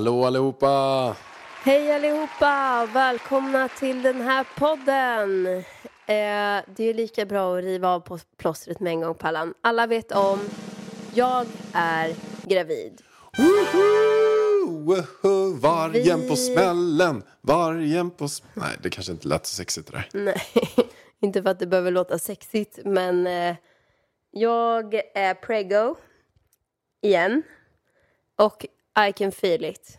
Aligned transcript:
Hallå 0.00 0.24
allihopa! 0.24 1.16
Hej 1.62 1.92
allihopa! 1.92 2.86
Välkomna 2.94 3.68
till 3.68 4.02
den 4.02 4.20
här 4.20 4.46
podden. 4.58 5.46
Eh, 5.46 6.64
det 6.76 6.84
är 6.84 6.94
lika 6.94 7.26
bra 7.26 7.56
att 7.58 7.64
riva 7.64 7.88
av 7.88 8.00
på 8.00 8.18
plåstret 8.36 8.80
med 8.80 8.90
en 8.92 9.00
gång 9.00 9.14
Pallan. 9.14 9.54
Alla 9.60 9.86
vet 9.86 10.12
om, 10.12 10.38
jag 11.14 11.46
är 11.72 12.14
gravid. 12.44 13.02
Woho! 13.38 14.84
Woho! 14.84 15.54
Vargen 15.60 16.20
på 16.20 16.34
Vi- 16.34 16.36
smällen! 16.54 17.22
Vargen 17.40 18.10
på 18.10 18.24
sm- 18.26 18.44
Nej, 18.54 18.76
det 18.82 18.90
kanske 18.90 19.12
inte 19.12 19.28
lät 19.28 19.46
så 19.46 19.54
sexigt 19.54 19.92
det 19.92 19.92
där. 19.92 20.08
Nej, 20.24 20.42
inte 21.20 21.42
för 21.42 21.50
att 21.50 21.58
det 21.58 21.66
behöver 21.66 21.90
låta 21.90 22.18
sexigt 22.18 22.78
men 22.84 23.26
eh, 23.26 23.56
jag 24.30 24.94
är 25.14 25.34
preggo 25.34 25.96
igen. 27.02 27.42
Och 28.38 28.66
I 29.08 29.12
can 29.12 29.32
feel 29.32 29.64
it. 29.64 29.98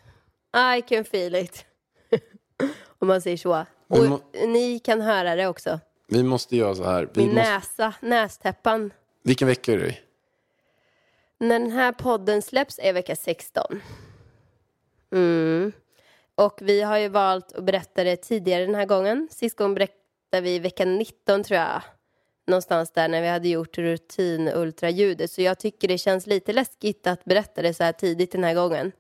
I 0.77 0.81
can 0.81 1.05
feel 1.05 1.35
it. 1.35 1.65
Om 2.99 3.07
man 3.07 3.21
säger 3.21 3.37
så. 3.37 3.65
Och 3.87 4.05
må- 4.05 4.21
ni 4.33 4.79
kan 4.79 5.01
höra 5.01 5.35
det 5.35 5.47
också. 5.47 5.79
Vi 6.07 6.23
måste 6.23 6.57
göra 6.57 6.75
så 6.75 6.83
här. 6.83 7.09
Vi 7.13 7.25
Min 7.25 7.35
måste... 7.35 7.51
näsa, 7.51 7.93
nästäppan. 7.99 8.93
Vilken 9.23 9.47
vecka 9.47 9.73
är 9.73 9.77
det? 9.77 9.97
När 11.37 11.59
den 11.59 11.71
här 11.71 11.91
podden 11.91 12.41
släpps 12.41 12.79
är 12.79 12.93
vecka 12.93 13.15
16. 13.15 13.81
Mm. 15.11 15.71
Och 16.35 16.59
vi 16.61 16.81
har 16.81 16.97
ju 16.97 17.07
valt 17.07 17.51
att 17.53 17.63
berätta 17.63 18.03
det 18.03 18.15
tidigare 18.15 18.65
den 18.65 18.75
här 18.75 18.85
gången. 18.85 19.27
Sist 19.31 19.57
gången 19.57 19.73
berättade 19.73 20.41
vi 20.41 20.59
vecka 20.59 20.85
19 20.85 21.43
tror 21.43 21.59
jag. 21.59 21.81
Någonstans 22.47 22.91
där 22.91 23.07
när 23.07 23.21
vi 23.21 23.27
hade 23.27 23.47
gjort 23.47 23.77
rutin-ultraljudet. 23.77 25.31
Så 25.31 25.41
jag 25.41 25.59
tycker 25.59 25.87
det 25.87 25.97
känns 25.97 26.27
lite 26.27 26.53
läskigt 26.53 27.07
att 27.07 27.25
berätta 27.25 27.61
det 27.61 27.73
så 27.73 27.83
här 27.83 27.91
tidigt 27.91 28.31
den 28.31 28.43
här 28.43 28.53
gången. 28.53 28.91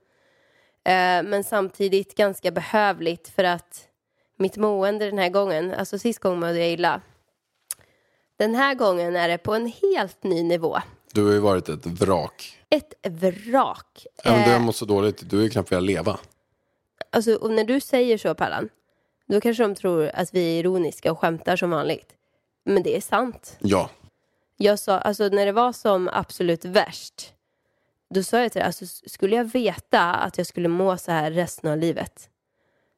Eh, 0.85 1.23
men 1.23 1.43
samtidigt 1.43 2.15
ganska 2.15 2.51
behövligt 2.51 3.29
för 3.29 3.43
att 3.43 3.87
mitt 4.37 4.57
mående 4.57 5.05
den 5.05 5.17
här 5.17 5.29
gången, 5.29 5.73
alltså 5.73 5.99
sist 5.99 6.19
gången 6.19 6.39
mådde 6.39 6.59
jag 6.59 6.69
illa. 6.71 7.01
Den 8.37 8.55
här 8.55 8.75
gången 8.75 9.15
är 9.15 9.27
det 9.27 9.37
på 9.37 9.53
en 9.53 9.71
helt 9.81 10.23
ny 10.23 10.43
nivå. 10.43 10.77
Du 11.13 11.25
har 11.25 11.31
ju 11.33 11.39
varit 11.39 11.69
ett 11.69 11.85
vrak. 11.85 12.57
Ett 12.69 12.93
vrak. 13.07 14.05
Ja, 14.23 14.31
men 14.31 14.43
du 14.43 14.49
har 14.49 14.59
Eh, 14.59 14.65
mått 14.65 14.75
så 14.75 14.85
dåligt. 14.85 15.29
Du 15.29 15.43
ju 15.43 15.49
knappt 15.49 15.71
velat 15.71 15.83
leva. 15.83 16.19
alltså, 17.09 17.35
och 17.35 17.51
när 17.51 17.63
du 17.63 17.79
säger 17.79 18.17
så, 18.17 18.35
Pallan, 18.35 18.69
då 19.27 19.41
kanske 19.41 19.63
de 19.63 19.75
tror 19.75 20.11
att 20.13 20.33
vi 20.33 20.55
är 20.55 20.59
ironiska 20.59 21.11
och 21.11 21.19
skämtar 21.19 21.55
som 21.55 21.69
vanligt. 21.69 22.13
Men 22.63 22.83
det 22.83 22.95
är 22.97 23.01
sant. 23.01 23.57
Ja. 23.59 23.89
Jag 24.57 24.79
sa, 24.79 24.97
alltså 24.97 25.27
när 25.27 25.45
det 25.45 25.51
var 25.51 25.71
som 25.71 26.09
absolut 26.13 26.65
värst, 26.65 27.33
då 28.09 28.23
sa 28.23 28.41
jag 28.41 28.51
till 28.51 28.59
dig, 28.59 28.65
alltså 28.65 28.85
skulle 28.85 29.35
jag 29.35 29.43
veta 29.51 30.13
att 30.13 30.37
jag 30.37 30.47
skulle 30.47 30.67
må 30.67 30.97
så 30.97 31.11
här 31.11 31.31
resten 31.31 31.71
av 31.71 31.77
livet, 31.77 32.29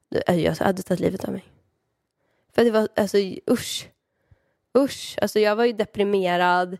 då, 0.09 0.17
alltså, 0.27 0.33
jag 0.41 0.55
hade 0.55 0.83
tagit 0.83 0.99
livet 0.99 1.23
av 1.23 1.31
mig. 1.31 1.43
För 2.55 2.63
det 2.63 2.71
var, 2.71 2.87
alltså 2.95 3.17
usch. 3.51 3.89
Usch. 4.77 5.17
Alltså 5.21 5.39
jag 5.39 5.55
var 5.55 5.65
ju 5.65 5.73
deprimerad, 5.73 6.77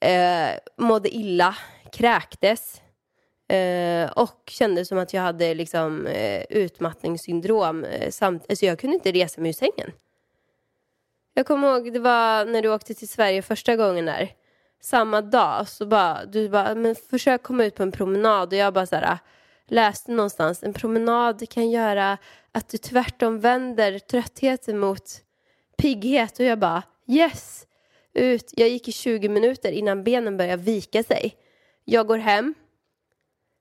eh, 0.00 0.50
mådde 0.76 1.08
illa, 1.08 1.56
kräktes. 1.92 2.82
Eh, 3.48 4.10
och 4.10 4.42
kände 4.46 4.84
som 4.84 4.98
att 4.98 5.12
jag 5.12 5.22
hade 5.22 5.54
liksom 5.54 6.06
eh, 6.06 6.42
utmattningssyndrom. 6.50 7.84
Eh, 7.84 8.10
samt, 8.10 8.46
alltså 8.48 8.66
jag 8.66 8.78
kunde 8.78 8.94
inte 8.96 9.12
resa 9.12 9.40
mig 9.40 9.48
ur 9.48 9.52
sängen. 9.52 9.92
Jag 11.38 11.46
kommer 11.46 11.68
ihåg, 11.68 11.92
det 11.92 11.98
var 11.98 12.44
när 12.44 12.62
du 12.62 12.68
åkte 12.68 12.94
till 12.94 13.08
Sverige 13.08 13.42
första 13.42 13.76
gången 13.76 14.06
där. 14.06 14.30
Samma 14.80 15.20
dag 15.20 15.68
så 15.68 15.86
bara, 15.86 16.24
du 16.24 16.48
bara, 16.48 16.74
men 16.74 16.94
försök 16.94 17.42
komma 17.42 17.64
ut 17.64 17.74
på 17.74 17.82
en 17.82 17.92
promenad. 17.92 18.48
Och 18.48 18.58
jag 18.58 18.74
bara 18.74 18.86
så 18.86 18.96
här, 18.96 19.18
läste 19.66 20.12
någonstans, 20.12 20.62
en 20.62 20.72
promenad 20.72 21.48
kan 21.50 21.70
göra 21.70 22.18
att 22.52 22.68
du 22.68 22.78
tvärtom 22.78 23.40
vänder 23.40 23.98
tröttheten 23.98 24.78
mot 24.78 25.02
pigghet. 25.78 26.38
Och 26.38 26.44
jag 26.44 26.58
bara, 26.58 26.82
yes! 27.06 27.66
Ut. 28.14 28.52
Jag 28.56 28.68
gick 28.68 28.88
i 28.88 28.92
20 28.92 29.28
minuter 29.28 29.72
innan 29.72 30.04
benen 30.04 30.36
började 30.36 30.62
vika 30.62 31.02
sig. 31.02 31.34
Jag 31.84 32.06
går 32.06 32.18
hem, 32.18 32.54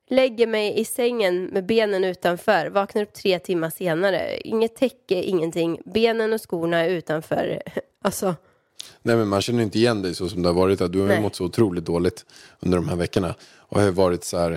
lägger 0.09 0.47
mig 0.47 0.79
i 0.79 0.85
sängen 0.85 1.45
med 1.45 1.65
benen 1.65 2.03
utanför, 2.03 2.69
vaknar 2.69 3.01
upp 3.03 3.13
tre 3.13 3.39
timmar 3.39 3.69
senare. 3.69 4.37
Inget 4.37 4.75
täcke, 4.75 5.15
ingenting. 5.23 5.81
Benen 5.85 6.33
och 6.33 6.49
skorna 6.49 6.77
är 6.79 6.89
utanför. 6.89 7.61
Alltså, 8.01 8.35
Nej, 9.01 9.15
men 9.15 9.27
man 9.27 9.41
känner 9.41 9.63
inte 9.63 9.77
igen 9.77 10.01
dig 10.01 10.15
så 10.15 10.29
som 10.29 10.41
det 10.41 10.49
har 10.49 10.53
varit. 10.53 10.91
Du 10.91 10.99
har 10.99 11.07
Nej. 11.07 11.21
mått 11.21 11.35
så 11.35 11.45
otroligt 11.45 11.85
dåligt 11.85 12.25
under 12.59 12.77
de 12.77 12.89
här 12.89 12.95
veckorna. 12.95 13.35
Och 13.57 13.81
har 13.81 13.91
varit 13.91 14.23
så 14.23 14.37
här, 14.37 14.51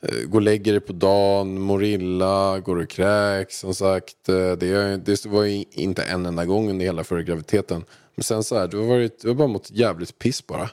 eh, 0.00 0.28
gå 0.28 0.36
och 0.36 0.42
lägger 0.42 0.72
dig 0.72 0.80
på 0.80 0.92
dagen, 0.92 1.60
mår 1.60 1.84
illa, 1.84 2.58
går 2.58 2.76
och 2.76 2.88
kräks 2.88 3.58
som 3.58 3.74
sagt. 3.74 4.28
Eh, 4.28 4.34
Det, 4.52 4.96
det 4.96 5.26
var 5.26 5.44
ju 5.44 5.64
inte 5.72 6.02
en 6.02 6.26
enda 6.26 6.44
gång 6.44 6.70
under 6.70 6.84
hela 6.84 7.04
förra 7.04 7.22
graviditeten. 7.22 7.84
Men 8.14 8.22
sen 8.24 8.44
så 8.44 8.58
här, 8.58 8.68
du 8.68 8.78
har, 8.78 8.86
varit, 8.86 9.20
du 9.22 9.28
har 9.28 9.34
bara 9.34 9.48
mått 9.48 9.70
jävligt 9.70 10.18
piss 10.18 10.46
bara. 10.46 10.70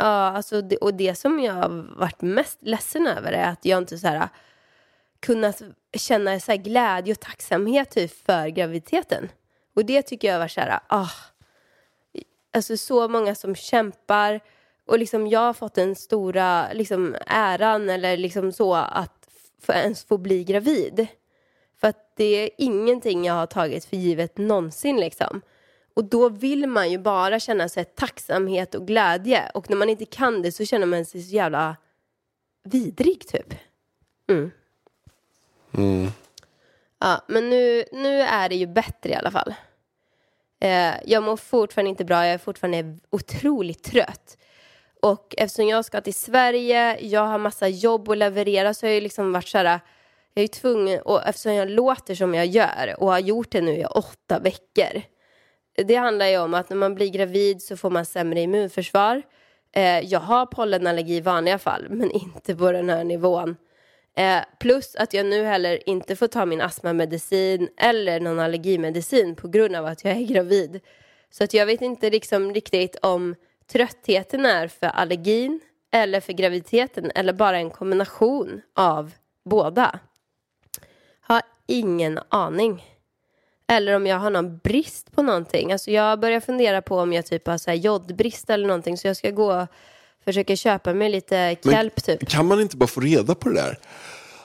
Ja, 0.00 0.30
alltså 0.30 0.62
det, 0.62 0.76
och 0.76 0.94
det 0.94 1.14
som 1.14 1.40
jag 1.40 1.52
har 1.52 1.68
varit 1.96 2.22
mest 2.22 2.58
ledsen 2.60 3.06
över 3.06 3.32
är 3.32 3.48
att 3.48 3.64
jag 3.64 3.78
inte 3.78 3.98
så 3.98 4.06
här 4.06 4.28
kunnat 5.20 5.62
känna 5.92 6.40
så 6.40 6.52
här 6.52 6.58
glädje 6.58 7.12
och 7.12 7.20
tacksamhet 7.20 7.90
typ 7.90 8.24
för 8.24 8.48
graviditeten. 8.48 9.28
Och 9.74 9.84
det 9.84 10.02
tycker 10.02 10.28
jag 10.32 10.38
var 10.38 10.48
så 10.48 10.60
här, 10.60 10.80
ah, 10.86 11.10
alltså 12.54 12.76
så 12.76 13.08
många 13.08 13.34
som 13.34 13.54
kämpar 13.54 14.40
och 14.86 14.98
liksom 14.98 15.26
jag 15.26 15.40
har 15.40 15.52
fått 15.52 15.74
den 15.74 15.96
stora 15.96 16.72
liksom 16.72 17.16
äran 17.26 17.90
eller 17.90 18.16
liksom 18.16 18.52
så 18.52 18.74
att 18.74 19.28
ens 19.68 20.04
få 20.04 20.18
bli 20.18 20.44
gravid. 20.44 21.06
För 21.80 21.88
att 21.88 22.12
det 22.16 22.24
är 22.24 22.50
ingenting 22.58 23.24
jag 23.24 23.34
har 23.34 23.46
tagit 23.46 23.84
för 23.84 23.96
givet 23.96 24.38
någonsin 24.38 24.96
liksom. 24.96 25.42
Och 26.00 26.06
då 26.06 26.28
vill 26.28 26.66
man 26.66 26.90
ju 26.90 26.98
bara 26.98 27.40
känna 27.40 27.68
sig 27.68 27.84
tacksamhet 27.84 28.74
och 28.74 28.86
glädje. 28.86 29.50
Och 29.54 29.70
när 29.70 29.76
man 29.76 29.88
inte 29.88 30.04
kan 30.04 30.42
det 30.42 30.52
så 30.52 30.64
känner 30.64 30.86
man 30.86 31.04
sig 31.04 31.22
så 31.22 31.34
jävla 31.34 31.76
vidrig 32.64 33.28
typ. 33.28 33.54
Mm. 34.30 34.50
Ja, 37.00 37.24
men 37.28 37.50
nu, 37.50 37.84
nu 37.92 38.20
är 38.20 38.48
det 38.48 38.54
ju 38.54 38.66
bättre 38.66 39.10
i 39.10 39.14
alla 39.14 39.30
fall. 39.30 39.54
Eh, 40.60 40.94
jag 41.04 41.22
mår 41.22 41.36
fortfarande 41.36 41.90
inte 41.90 42.04
bra, 42.04 42.26
jag 42.26 42.34
är 42.34 42.38
fortfarande 42.38 42.98
otroligt 43.10 43.82
trött. 43.82 44.38
Och 45.02 45.34
eftersom 45.38 45.68
jag 45.68 45.84
ska 45.84 46.00
till 46.00 46.14
Sverige, 46.14 47.00
jag 47.00 47.26
har 47.26 47.38
massa 47.38 47.68
jobb 47.68 48.08
att 48.08 48.18
leverera 48.18 48.74
så 48.74 48.86
har 48.86 48.88
jag 48.88 48.94
ju 48.94 49.00
liksom 49.00 49.32
varit 49.32 49.48
så 49.48 49.58
här, 49.58 49.80
jag 50.34 50.42
är 50.42 50.48
tvungen, 50.48 51.00
och 51.00 51.26
eftersom 51.26 51.54
jag 51.54 51.70
låter 51.70 52.14
som 52.14 52.34
jag 52.34 52.46
gör 52.46 52.94
och 52.98 53.08
har 53.08 53.18
gjort 53.18 53.50
det 53.50 53.60
nu 53.60 53.72
i 53.72 53.84
åtta 53.84 54.38
veckor. 54.38 55.02
Det 55.74 55.94
handlar 55.94 56.26
ju 56.26 56.38
om 56.38 56.54
att 56.54 56.70
när 56.70 56.76
man 56.76 56.94
blir 56.94 57.08
gravid 57.08 57.62
så 57.62 57.76
får 57.76 57.90
man 57.90 58.04
sämre 58.04 58.40
immunförsvar. 58.40 59.22
Eh, 59.72 60.00
jag 60.00 60.20
har 60.20 60.46
pollenallergi 60.46 61.16
i 61.16 61.20
vanliga 61.20 61.58
fall, 61.58 61.86
men 61.90 62.10
inte 62.10 62.56
på 62.56 62.72
den 62.72 62.90
här 62.90 63.04
nivån. 63.04 63.56
Eh, 64.16 64.40
plus 64.58 64.96
att 64.96 65.14
jag 65.14 65.26
nu 65.26 65.44
heller 65.44 65.88
inte 65.88 66.16
får 66.16 66.26
ta 66.26 66.46
min 66.46 66.60
astmamedicin 66.60 67.68
eller 67.76 68.20
någon 68.20 68.38
allergimedicin 68.38 69.36
på 69.36 69.48
grund 69.48 69.76
av 69.76 69.86
att 69.86 70.04
jag 70.04 70.16
är 70.16 70.26
gravid. 70.26 70.80
Så 71.30 71.44
att 71.44 71.54
jag 71.54 71.66
vet 71.66 71.80
inte 71.80 72.10
liksom 72.10 72.54
riktigt 72.54 72.96
om 73.02 73.34
tröttheten 73.72 74.46
är 74.46 74.68
för 74.68 74.86
allergin 74.86 75.60
eller 75.92 76.20
för 76.20 76.32
graviditeten 76.32 77.10
eller 77.14 77.32
bara 77.32 77.58
en 77.58 77.70
kombination 77.70 78.60
av 78.74 79.12
båda. 79.44 79.98
Har 81.20 81.42
ingen 81.66 82.20
aning. 82.28 82.84
Eller 83.70 83.96
om 83.96 84.06
jag 84.06 84.18
har 84.18 84.30
någon 84.30 84.58
brist 84.58 85.12
på 85.12 85.22
någonting. 85.22 85.72
Alltså 85.72 85.90
jag 85.90 86.20
börjar 86.20 86.40
fundera 86.40 86.82
på 86.82 86.98
om 86.98 87.12
jag 87.12 87.26
typ 87.26 87.46
har 87.46 87.58
så 87.58 87.70
här 87.70 87.76
jodbrist 87.76 88.50
eller 88.50 88.66
någonting. 88.66 88.96
Så 88.98 89.06
jag 89.06 89.16
ska 89.16 89.30
gå 89.30 89.54
och 89.54 89.66
försöka 90.24 90.56
köpa 90.56 90.94
mig 90.94 91.10
lite 91.10 91.56
kelp 91.64 92.02
typ. 92.04 92.28
Kan 92.28 92.46
man 92.46 92.60
inte 92.60 92.76
bara 92.76 92.86
få 92.86 93.00
reda 93.00 93.34
på 93.34 93.48
det 93.48 93.54
där? 93.54 93.78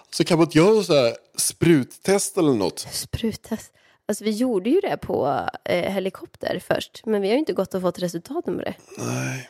Så 0.10 0.24
kan 0.24 0.38
man 0.38 0.48
inte 0.48 0.58
göra 0.58 0.84
så 0.84 0.94
här 0.94 1.14
spruttest 1.38 2.38
eller 2.38 2.54
något? 2.54 2.80
Spruttest. 2.80 3.74
Alltså 4.06 4.24
vi 4.24 4.32
gjorde 4.32 4.70
ju 4.70 4.80
det 4.80 4.98
på 4.98 5.50
eh, 5.64 5.92
helikopter 5.94 6.62
först. 6.68 7.02
Men 7.06 7.22
vi 7.22 7.28
har 7.28 7.34
ju 7.34 7.40
inte 7.40 7.54
gått 7.54 7.74
och 7.74 7.82
fått 7.82 8.00
resultaten 8.00 8.58
på 8.58 8.62
det. 8.62 8.74
Nej. 8.98 9.50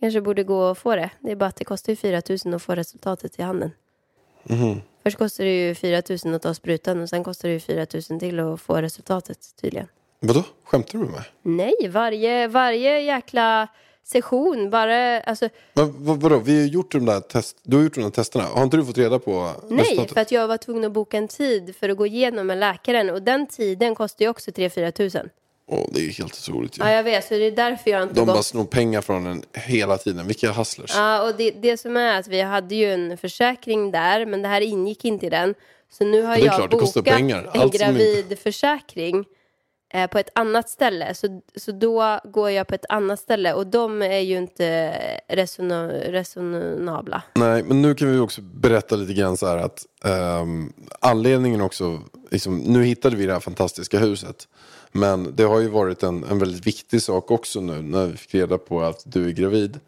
Kanske 0.00 0.20
borde 0.20 0.44
gå 0.44 0.70
och 0.70 0.78
få 0.78 0.96
det. 0.96 1.10
Det 1.20 1.30
är 1.30 1.36
bara 1.36 1.46
att 1.46 1.56
det 1.56 1.64
kostar 1.64 1.92
ju 1.92 1.96
4 1.96 2.22
000 2.44 2.54
att 2.54 2.62
få 2.62 2.74
resultatet 2.74 3.38
i 3.38 3.42
handen. 3.42 3.70
Först 5.02 5.18
kostar 5.18 5.44
det 5.44 5.68
ju 5.68 5.74
4 5.74 6.02
000 6.24 6.34
att 6.34 6.42
ta 6.42 6.54
sprutan 6.54 7.00
och 7.00 7.08
sen 7.08 7.24
kostar 7.24 7.48
det 7.48 7.52
ju 7.52 7.60
4 7.60 7.86
000 8.10 8.20
till 8.20 8.40
att 8.40 8.60
få 8.60 8.76
resultatet 8.76 9.38
tydligen. 9.60 9.88
Vadå? 10.20 10.44
Skämtar 10.64 10.98
du 10.98 11.04
med 11.04 11.10
mig? 11.10 11.24
Nej, 11.42 11.88
varje, 11.88 12.48
varje 12.48 13.00
jäkla 13.00 13.68
session 14.04 14.70
bara, 14.70 15.20
alltså 15.20 15.48
Men, 15.74 16.04
vad, 16.04 16.20
vadå? 16.20 16.38
Vi 16.38 16.60
har 16.60 16.66
gjort 16.66 16.92
de 16.92 17.06
där 17.06 17.20
test... 17.20 17.56
Du 17.62 17.76
har 17.76 17.84
gjort 17.84 17.94
de 17.94 18.00
där 18.00 18.10
testerna. 18.10 18.44
Har 18.44 18.62
inte 18.62 18.76
du 18.76 18.84
fått 18.84 18.98
reda 18.98 19.18
på 19.18 19.50
nej, 19.68 19.80
resultatet? 19.80 20.12
för 20.12 20.20
att 20.20 20.32
jag 20.32 20.48
var 20.48 20.56
tvungen 20.56 20.84
att 20.84 20.92
boka 20.92 21.18
en 21.18 21.28
tid 21.28 21.76
för 21.76 21.88
att 21.88 21.96
gå 21.96 22.06
igenom 22.06 22.46
med 22.46 22.58
läkaren 22.58 23.10
och 23.10 23.22
den 23.22 23.46
tiden 23.46 23.94
kostar 23.94 24.24
ju 24.24 24.28
också 24.28 24.50
3-4 24.50 24.90
tusen. 24.90 25.28
Åh, 25.66 25.86
det 25.92 26.00
är 26.00 26.10
helt 26.10 26.32
otroligt 26.32 26.78
ju. 26.78 26.82
Ja, 26.82 26.90
jag 26.90 27.02
vet, 27.02 27.24
så 27.24 27.34
det 27.34 27.46
är 27.46 27.50
därför 27.50 27.90
jag 27.90 28.02
inte 28.02 28.14
De 28.14 28.26
bara 28.26 28.36
gått. 28.36 28.46
snor 28.46 28.64
pengar 28.64 29.00
från 29.00 29.26
en 29.26 29.42
hela 29.52 29.98
tiden. 29.98 30.26
Vilka 30.26 30.52
hustlers. 30.52 30.92
Ja, 30.94 31.28
och 31.28 31.36
det, 31.36 31.50
det 31.50 31.76
som 31.76 31.96
är 31.96 32.18
att 32.18 32.28
vi 32.28 32.40
hade 32.40 32.74
ju 32.74 32.92
en 32.92 33.18
försäkring 33.18 33.90
där, 33.90 34.26
men 34.26 34.42
det 34.42 34.48
här 34.48 34.60
ingick 34.60 35.04
inte 35.04 35.26
i 35.26 35.30
den. 35.30 35.54
Så 35.90 36.04
nu 36.04 36.22
har 36.22 36.36
jag 36.36 36.54
klart, 36.54 36.70
bokat 36.70 37.06
en 37.06 37.70
gravidförsäkring 37.70 39.24
eh, 39.94 40.06
på 40.06 40.18
ett 40.18 40.30
annat 40.34 40.68
ställe. 40.70 41.14
Så, 41.14 41.40
så 41.56 41.72
då 41.72 42.20
går 42.24 42.50
jag 42.50 42.66
på 42.66 42.74
ett 42.74 42.84
annat 42.88 43.20
ställe 43.20 43.52
och 43.52 43.66
de 43.66 44.02
är 44.02 44.18
ju 44.18 44.36
inte 44.36 44.94
resono, 45.28 45.88
resonabla. 45.88 47.22
Nej, 47.34 47.62
men 47.62 47.82
nu 47.82 47.94
kan 47.94 48.12
vi 48.12 48.18
också 48.18 48.40
berätta 48.42 48.96
lite 48.96 49.12
grann 49.12 49.36
så 49.36 49.46
här 49.46 49.56
att 49.56 49.86
ehm, 50.04 50.72
anledningen 51.00 51.60
också, 51.60 52.00
liksom, 52.30 52.58
nu 52.58 52.84
hittade 52.84 53.16
vi 53.16 53.26
det 53.26 53.32
här 53.32 53.40
fantastiska 53.40 53.98
huset. 53.98 54.48
Men 54.92 55.36
det 55.36 55.42
har 55.42 55.60
ju 55.60 55.68
varit 55.68 56.02
en, 56.02 56.24
en 56.24 56.38
väldigt 56.38 56.66
viktig 56.66 57.02
sak 57.02 57.30
också 57.30 57.60
nu 57.60 57.82
när 57.82 58.06
vi 58.06 58.16
fick 58.16 58.34
reda 58.34 58.58
på 58.58 58.82
att 58.82 59.02
du 59.04 59.28
är 59.28 59.32
gravid. 59.32 59.80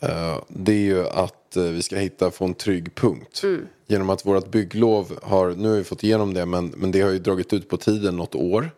Eh, 0.00 0.38
det 0.48 0.72
är 0.72 0.76
ju 0.76 1.08
att 1.08 1.56
eh, 1.56 1.62
vi 1.62 1.82
ska 1.82 1.96
hitta, 1.96 2.30
få 2.30 2.44
en 2.44 2.54
trygg 2.54 2.94
punkt. 2.94 3.40
Genom 3.86 4.10
att 4.10 4.26
vårt 4.26 4.50
bygglov 4.50 5.18
har, 5.22 5.50
nu 5.50 5.68
har 5.68 5.76
vi 5.76 5.84
fått 5.84 6.04
igenom 6.04 6.34
det, 6.34 6.46
men, 6.46 6.66
men 6.76 6.90
det 6.90 7.00
har 7.00 7.10
ju 7.10 7.18
dragit 7.18 7.52
ut 7.52 7.68
på 7.68 7.76
tiden 7.76 8.16
något 8.16 8.34
år. 8.34 8.70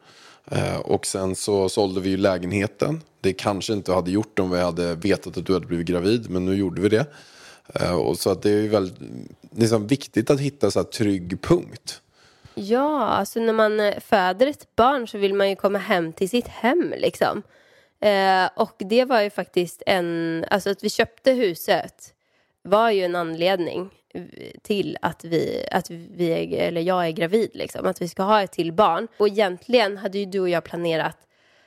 Eh, 0.51 0.77
och 0.77 1.07
sen 1.07 1.35
så 1.35 1.69
sålde 1.69 2.01
vi 2.01 2.11
ju 2.11 2.17
lägenheten. 2.17 3.03
Det 3.21 3.33
kanske 3.33 3.73
inte 3.73 3.93
hade 3.93 4.11
gjort 4.11 4.39
om 4.39 4.51
vi 4.51 4.61
hade 4.61 4.95
vetat 4.95 5.37
att 5.37 5.47
du 5.47 5.53
hade 5.53 5.67
blivit 5.67 5.87
gravid, 5.87 6.31
men 6.31 6.45
nu 6.45 6.55
gjorde 6.55 6.81
vi 6.81 6.89
det. 6.89 7.07
Och 7.95 8.19
så 8.19 8.31
att 8.31 8.43
det 8.43 8.51
är 8.51 8.63
ju 8.63 8.69
väldigt 8.69 8.99
liksom, 9.57 9.87
viktigt 9.87 10.31
att 10.31 10.41
hitta 10.41 10.71
så 10.71 10.79
här 10.79 10.85
trygg 10.85 11.43
punkt. 11.43 12.01
Ja, 12.59 13.05
alltså 13.05 13.41
när 13.41 13.53
man 13.53 13.81
eh, 13.81 14.01
föder 14.01 14.47
ett 14.47 14.77
barn 14.77 15.09
så 15.09 15.19
vill 15.19 15.35
man 15.35 15.49
ju 15.51 15.57
komma 15.57 15.79
hem 15.79 16.13
till 16.13 16.29
sitt 16.29 16.49
hem 16.49 16.95
liksom. 16.97 17.43
Eh, 18.01 18.49
och 18.57 18.75
det 18.79 19.05
var 19.05 19.21
ju 19.21 19.31
faktiskt 19.31 19.83
en, 19.87 20.45
alltså 20.51 20.71
att 20.71 20.85
vi 20.85 20.91
köpte 20.91 21.33
huset 21.33 22.15
var 22.63 22.91
ju 22.91 23.05
en 23.05 23.17
anledning 23.17 23.91
eh, 24.15 24.23
till 24.63 24.99
att 25.03 25.25
vi, 25.25 25.69
att 25.71 25.91
vi 25.91 26.31
är, 26.31 26.69
eller 26.69 26.81
jag 26.81 27.07
är 27.07 27.11
gravid 27.11 27.51
liksom, 27.55 27.87
att 27.87 28.03
vi 28.03 28.09
ska 28.09 28.23
ha 28.23 28.43
ett 28.43 28.53
till 28.53 28.73
barn. 28.73 29.09
Och 29.19 29.29
egentligen 29.29 29.97
hade 29.97 30.19
ju 30.19 30.25
du 30.25 30.41
och 30.41 30.49
jag 30.49 30.65
planerat 30.65 31.19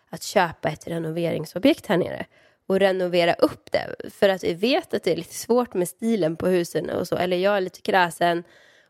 att 0.10 0.24
köpa 0.24 0.70
ett 0.70 0.88
renoveringsobjekt 0.88 1.88
här 1.88 1.98
nere 1.98 2.26
och 2.68 2.80
renovera 2.80 3.34
upp 3.34 3.72
det. 3.72 4.10
För 4.10 4.30
att 4.30 4.44
vi 4.44 4.54
vet 4.54 4.94
att 4.94 5.04
det 5.04 5.12
är 5.12 5.18
lite 5.18 5.36
svårt 5.36 5.74
med 5.74 5.88
stilen 5.88 6.36
på 6.36 6.48
husen 6.48 6.90
och 6.90 7.08
så. 7.08 7.16
Eller 7.16 7.38
jag 7.38 7.58
är 7.58 7.62
lite 7.62 7.82
kräsen 7.82 8.44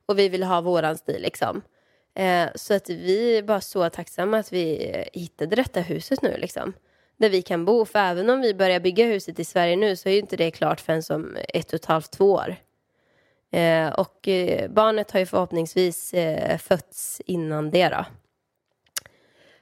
och 0.06 0.20
vi 0.20 0.30
vill 0.30 0.44
ha 0.44 0.62
våran 0.62 0.98
stil 0.98 1.22
liksom. 1.22 1.62
Eh, 2.20 2.50
så 2.56 2.74
att 2.74 2.90
vi 2.90 3.38
är 3.38 3.44
bara 3.44 3.62
så 3.62 3.90
tacksamma 3.90 4.38
att 4.38 4.54
vi 4.54 4.92
eh, 4.94 5.20
hittade 5.22 5.56
detta 5.56 5.82
huset 5.82 6.22
nu 6.22 6.38
liksom. 6.38 6.74
Där 7.18 7.30
vi 7.30 7.42
kan 7.42 7.66
bo. 7.66 7.86
För 7.86 8.00
även 8.00 8.30
om 8.30 8.42
vi 8.42 8.54
börjar 8.54 8.80
bygga 8.80 9.06
huset 9.06 9.40
i 9.40 9.46
Sverige 9.46 9.76
nu 9.76 9.96
så 9.96 10.10
är 10.10 10.14
ju 10.14 10.20
inte 10.20 10.38
det 10.38 10.52
klart 10.52 10.82
förrän 10.82 11.04
som 11.04 11.38
ett 11.54 11.68
och 11.68 11.74
ett 11.74 11.86
halvt, 11.86 12.12
två 12.12 12.32
år. 12.32 12.56
Eh, 13.52 13.88
och 13.88 14.28
eh, 14.28 14.72
barnet 14.72 15.12
har 15.12 15.20
ju 15.20 15.26
förhoppningsvis 15.26 16.14
eh, 16.14 16.58
fötts 16.58 17.22
innan 17.26 17.72
det 17.72 17.90
då. 17.90 18.06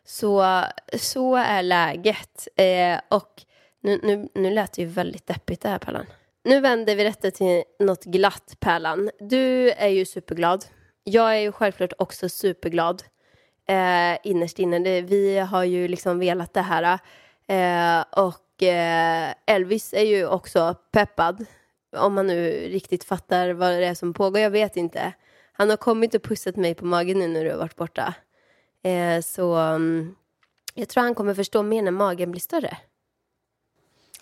Så, 0.05 0.63
så 0.93 1.35
är 1.35 1.63
läget. 1.63 2.47
Eh, 2.55 2.99
och 3.09 3.43
nu, 3.81 3.99
nu, 4.03 4.29
nu 4.33 4.51
lät 4.51 4.73
det 4.73 4.81
ju 4.81 4.87
väldigt 4.87 5.27
deppigt 5.27 5.61
det 5.61 5.69
här 5.69 5.79
Pärlan. 5.79 6.05
Nu 6.43 6.59
vänder 6.59 6.95
vi 6.95 7.03
detta 7.03 7.31
till 7.31 7.63
något 7.79 8.03
glatt 8.03 8.55
Pärlan. 8.59 9.09
Du 9.19 9.71
är 9.71 9.89
ju 9.89 10.05
superglad. 10.05 10.65
Jag 11.09 11.35
är 11.35 11.39
ju 11.39 11.51
självklart 11.51 11.93
också 11.97 12.29
superglad. 12.29 13.03
Eh, 13.67 14.17
innerst 14.23 14.59
inne. 14.59 14.79
Det, 14.79 15.01
vi 15.01 15.39
har 15.39 15.63
ju 15.63 15.87
liksom 15.87 16.19
velat 16.19 16.53
det 16.53 16.61
här. 16.61 16.99
Eh, 17.47 18.05
och 18.11 18.63
eh, 18.63 19.33
Elvis 19.45 19.93
är 19.93 20.03
ju 20.03 20.27
också 20.27 20.75
peppad. 20.91 21.45
Om 21.97 22.13
man 22.13 22.27
nu 22.27 22.51
riktigt 22.51 23.03
fattar 23.03 23.49
vad 23.49 23.71
det 23.71 23.85
är 23.85 23.93
som 23.93 24.13
pågår. 24.13 24.39
Jag 24.39 24.49
vet 24.49 24.77
inte. 24.77 25.13
Han 25.53 25.69
har 25.69 25.77
kommit 25.77 26.15
och 26.15 26.23
pussat 26.23 26.55
mig 26.55 26.75
på 26.75 26.85
magen 26.85 27.19
nu 27.19 27.27
när 27.27 27.43
du 27.43 27.51
har 27.51 27.57
varit 27.57 27.75
borta. 27.75 28.13
Eh, 28.83 29.21
så 29.21 29.55
mm, 29.55 30.15
jag 30.73 30.89
tror 30.89 31.03
han 31.03 31.15
kommer 31.15 31.33
förstå 31.33 31.63
mer 31.63 31.81
när 31.81 31.91
magen 31.91 32.31
blir 32.31 32.41
större. 32.41 32.77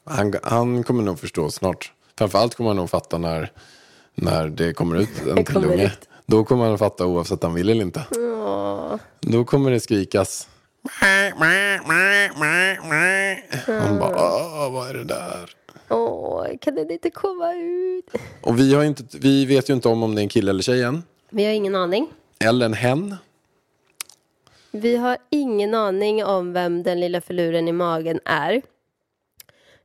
Han, 0.04 0.34
han 0.44 0.84
kommer 0.84 1.04
nog 1.04 1.20
förstå 1.20 1.52
snart. 1.52 1.94
Framförallt 2.18 2.56
kommer 2.56 2.70
han 2.70 2.78
nog 2.78 2.90
fatta 2.90 3.18
när, 3.18 3.52
när 4.16 4.50
det 4.50 4.74
kommer 4.74 4.96
ut 4.96 5.28
en 5.38 5.46
till 5.46 5.58
unge. 5.58 5.86
ut. 5.86 6.10
Då 6.26 6.44
kommer 6.44 6.66
han 6.66 6.78
fatta 6.78 7.06
oavsett 7.06 7.44
om 7.44 7.50
han 7.50 7.56
vill 7.56 7.70
eller 7.70 7.82
inte. 7.82 8.06
Åh. 8.18 8.96
Då 9.20 9.46
kommer 9.46 9.72
det 9.72 9.80
skrikas. 9.80 10.48
Han 13.68 14.00
bara, 14.00 14.70
vad 14.70 14.90
är 14.90 14.94
det 14.94 15.04
där? 15.04 15.50
Åh, 15.90 16.46
kan 16.62 16.76
den 16.76 16.92
inte 16.92 17.10
komma 17.10 17.54
ut? 17.54 18.12
Och 18.42 18.60
vi, 18.60 18.74
har 18.74 18.84
inte, 18.84 19.04
vi 19.18 19.46
vet 19.46 19.70
ju 19.70 19.74
inte 19.74 19.90
om 19.90 20.04
om 20.04 20.16
det 20.16 20.22
är 20.22 20.24
en 20.24 20.30
kille 20.30 20.50
eller 20.52 20.64
tjej 20.64 20.84
än. 20.84 21.04
Vi 21.30 21.46
har 21.46 21.52
ingen 21.52 21.76
aning. 21.76 22.08
Eller 22.40 22.66
en 22.66 22.74
hen. 22.74 23.16
Vi 24.72 24.96
har 24.96 25.18
ingen 25.30 25.74
aning 25.74 26.26
om 26.26 26.54
vem 26.54 26.84
den 26.84 27.00
lilla 27.00 27.22
förluren 27.22 27.68
i 27.68 27.72
magen 27.72 28.20
är. 28.26 28.62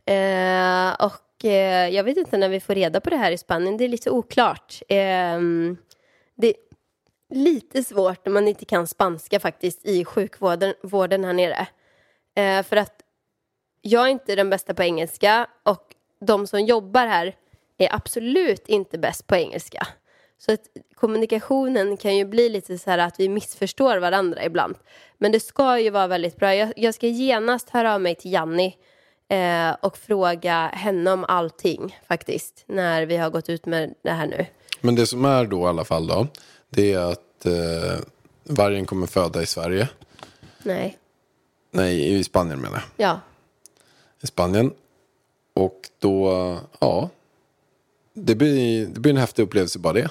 Eh, 0.04 1.06
och 1.06 1.44
eh, 1.44 1.88
jag 1.88 2.04
vet 2.04 2.16
inte 2.16 2.37
när 2.37 2.49
vi 2.49 2.61
får 2.61 2.75
reda 2.75 3.00
på 3.00 3.11
det 3.11 3.16
här 3.16 3.32
i 3.32 3.38
Spanien. 3.38 3.76
Det 3.76 3.85
är 3.85 3.88
lite 3.88 4.11
oklart. 4.11 4.82
Eh, 4.88 5.40
det 6.40 6.49
är 6.49 6.56
lite 7.30 7.85
svårt 7.85 8.26
när 8.26 8.32
man 8.32 8.49
inte 8.49 8.64
kan 8.64 8.87
spanska 8.87 9.40
faktiskt 9.40 9.87
i 9.87 10.04
sjukvården 10.04 10.75
vården 10.82 11.25
här 11.25 11.32
nere. 11.32 11.66
Eh, 12.37 12.62
för 12.62 12.76
att 12.76 13.02
jag 13.82 14.06
är 14.06 14.09
inte 14.09 14.35
den 14.35 14.50
bästa 14.50 14.75
på 14.75 14.82
engelska 14.82 15.47
och 15.62 15.94
de 16.20 16.47
som 16.47 16.61
jobbar 16.61 17.06
här 17.06 17.37
är 17.78 17.94
absolut 17.94 18.68
inte 18.68 18.99
bäst 18.99 19.26
på 19.26 19.37
engelska. 19.37 19.87
Så 20.38 20.52
att 20.52 20.61
kommunikationen 20.94 21.97
kan 21.97 22.16
ju 22.16 22.25
bli 22.25 22.49
lite 22.49 22.78
så 22.78 22.90
här 22.90 22.99
att 22.99 23.20
vi 23.20 23.28
missförstår 23.28 23.97
varandra 23.99 24.44
ibland. 24.44 24.76
Men 25.18 25.32
det 25.32 25.40
ska 25.40 25.78
ju 25.78 25.90
vara 25.90 26.06
väldigt 26.06 26.37
bra. 26.37 26.54
Jag, 26.54 26.73
jag 26.76 26.94
ska 26.94 27.06
genast 27.06 27.70
höra 27.70 27.94
av 27.94 28.00
mig 28.00 28.14
till 28.14 28.32
Janni 28.32 28.76
eh, 29.28 29.76
och 29.80 29.97
fråga 29.97 30.66
henne 30.66 31.12
om 31.12 31.25
allting 31.28 31.99
faktiskt. 32.09 32.64
När 32.66 33.06
vi 33.06 33.16
har 33.16 33.30
gått 33.30 33.49
ut 33.49 33.66
med 33.66 33.94
det 34.02 34.11
här 34.11 34.26
nu. 34.26 34.47
Men 34.80 34.94
det 34.94 35.06
som 35.06 35.25
är 35.25 35.44
då 35.44 35.60
i 35.60 35.66
alla 35.66 35.84
fall 35.84 36.06
då. 36.06 36.26
Det 36.70 36.92
är 36.92 36.99
att 36.99 37.46
eh, 37.46 37.99
vargen 38.44 38.87
kommer 38.87 39.06
föda 39.06 39.42
i 39.42 39.46
Sverige. 39.46 39.88
Nej, 40.62 40.99
Nej, 41.70 42.14
i 42.14 42.25
Spanien 42.25 42.60
menar 42.60 42.84
jag. 42.96 43.08
ja. 43.08 43.20
I 44.22 44.26
Spanien. 44.26 44.72
Och 45.54 45.80
då, 45.99 46.58
ja. 46.78 47.08
Det 48.14 48.34
blir, 48.34 48.87
det 48.87 49.00
blir 49.00 49.12
en 49.12 49.18
häftig 49.18 49.42
upplevelse 49.42 49.78
bara 49.78 49.92
det. 49.92 50.08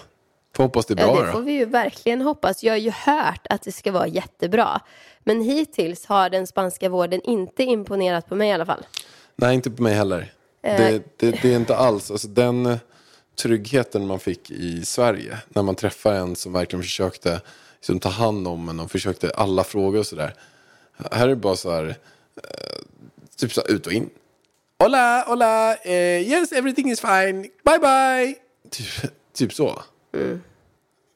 Får 0.56 0.64
hoppas 0.64 0.86
det 0.86 0.94
är 0.94 0.96
bra 0.96 1.16
Ja, 1.20 1.26
det 1.26 1.32
får 1.32 1.42
vi 1.42 1.52
ju 1.52 1.66
verkligen 1.66 2.22
hoppas. 2.22 2.64
Jag 2.64 2.74
har 2.74 2.78
ju 2.78 2.92
hört 2.92 3.48
att 3.50 3.62
det 3.62 3.72
ska 3.72 3.92
vara 3.92 4.08
jättebra. 4.08 4.82
Men 5.20 5.42
hittills 5.42 6.06
har 6.06 6.30
den 6.30 6.48
spanska 6.48 6.90
vården 6.90 7.22
inte 7.24 7.64
imponerat 7.64 8.30
på 8.30 8.36
mig 8.36 8.50
i 8.50 8.52
alla 8.52 8.66
fall. 8.66 8.86
Nej, 9.36 9.56
inte 9.56 9.72
på 9.72 9.84
mig 9.84 9.94
heller. 9.94 10.34
Eh. 10.62 10.78
Det, 10.78 11.04
det, 11.18 11.32
det 11.42 11.54
är 11.54 11.56
inte 11.56 11.76
alls, 11.76 12.12
alltså 12.12 12.28
den 12.28 12.78
tryggheten 13.40 14.08
man 14.08 14.20
fick 14.20 14.52
i 14.52 14.86
Sverige. 14.86 15.38
När 15.50 15.64
man 15.64 15.76
träffar 15.76 16.14
en 16.14 16.36
som 16.36 16.54
verkligen 16.54 16.84
försökte 16.84 17.42
liksom, 17.76 18.00
ta 18.00 18.10
hand 18.10 18.48
om 18.48 18.70
en 18.70 18.80
och 18.80 18.92
försökte 18.92 19.30
alla 19.30 19.64
frågor 19.64 20.00
och 20.00 20.08
sådär. 20.08 20.34
Här 21.12 21.24
är 21.24 21.28
det 21.28 21.36
bara 21.36 21.56
så 21.56 21.72
här, 21.72 21.86
eh, 22.36 22.82
typ 23.38 23.54
så 23.54 23.62
här 23.62 23.76
ut 23.76 23.88
och 23.88 23.94
in. 23.94 24.10
Hola, 24.80 25.24
hola, 25.28 25.76
eh, 25.76 26.22
yes 26.30 26.52
everything 26.52 26.92
is 26.92 27.02
fine, 27.02 27.42
bye 27.42 27.80
bye. 27.80 28.36
Typ, 28.70 29.12
typ 29.34 29.54
så. 29.54 29.82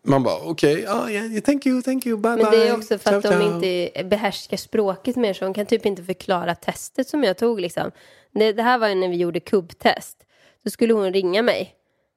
man 0.03 0.24
bara 0.24 0.36
okej, 0.36 0.74
okay, 0.74 0.86
oh, 0.86 1.12
yeah, 1.12 1.42
thank 1.42 1.65
you, 1.65 1.82
thank 1.82 2.06
you, 2.06 2.18
bye 2.18 2.36
Men 2.36 2.51
bye. 2.51 2.60
det 2.60 2.68
är 2.68 2.77
också 2.77 2.98
för 2.98 3.13
att 3.13 3.22
ciao, 3.22 3.32
de 3.32 3.39
ciao. 3.39 3.56
inte 3.56 4.03
behärskar 4.03 4.58
språket 4.58 5.15
mer 5.15 5.34
så 5.34 5.46
de 5.46 5.53
kan 5.53 5.65
typ 5.65 5.86
inte 5.86 6.03
förklara 6.03 6.56
testet 6.56 7.08
som 7.08 7.24
jag 7.24 7.38
tog 7.38 7.62
liksom. 7.62 7.92
Det, 8.32 8.53
det 8.53 8.63
här 8.63 8.77
var 8.77 8.88
ju 8.88 8.96
när 8.96 9.10
vi 9.10 9.15
gjorde 9.15 9.39
kubbtest. 9.39 10.18
Då 10.63 10.70
skulle 10.70 10.94
hon 10.94 11.13
ringa 11.13 11.42
mig. 11.42 11.75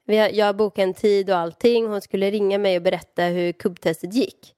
Vi 0.08 0.18
har, 0.18 0.28
jag 0.28 0.56
bokade 0.56 0.82
en 0.82 0.94
tid 0.94 1.30
och 1.30 1.36
allting. 1.36 1.86
Hon 1.86 2.00
skulle 2.00 2.30
ringa 2.30 2.58
mig 2.58 2.76
och 2.76 2.82
berätta 2.82 3.22
hur 3.24 3.52
kubbtestet 3.52 4.14
gick. 4.14 4.54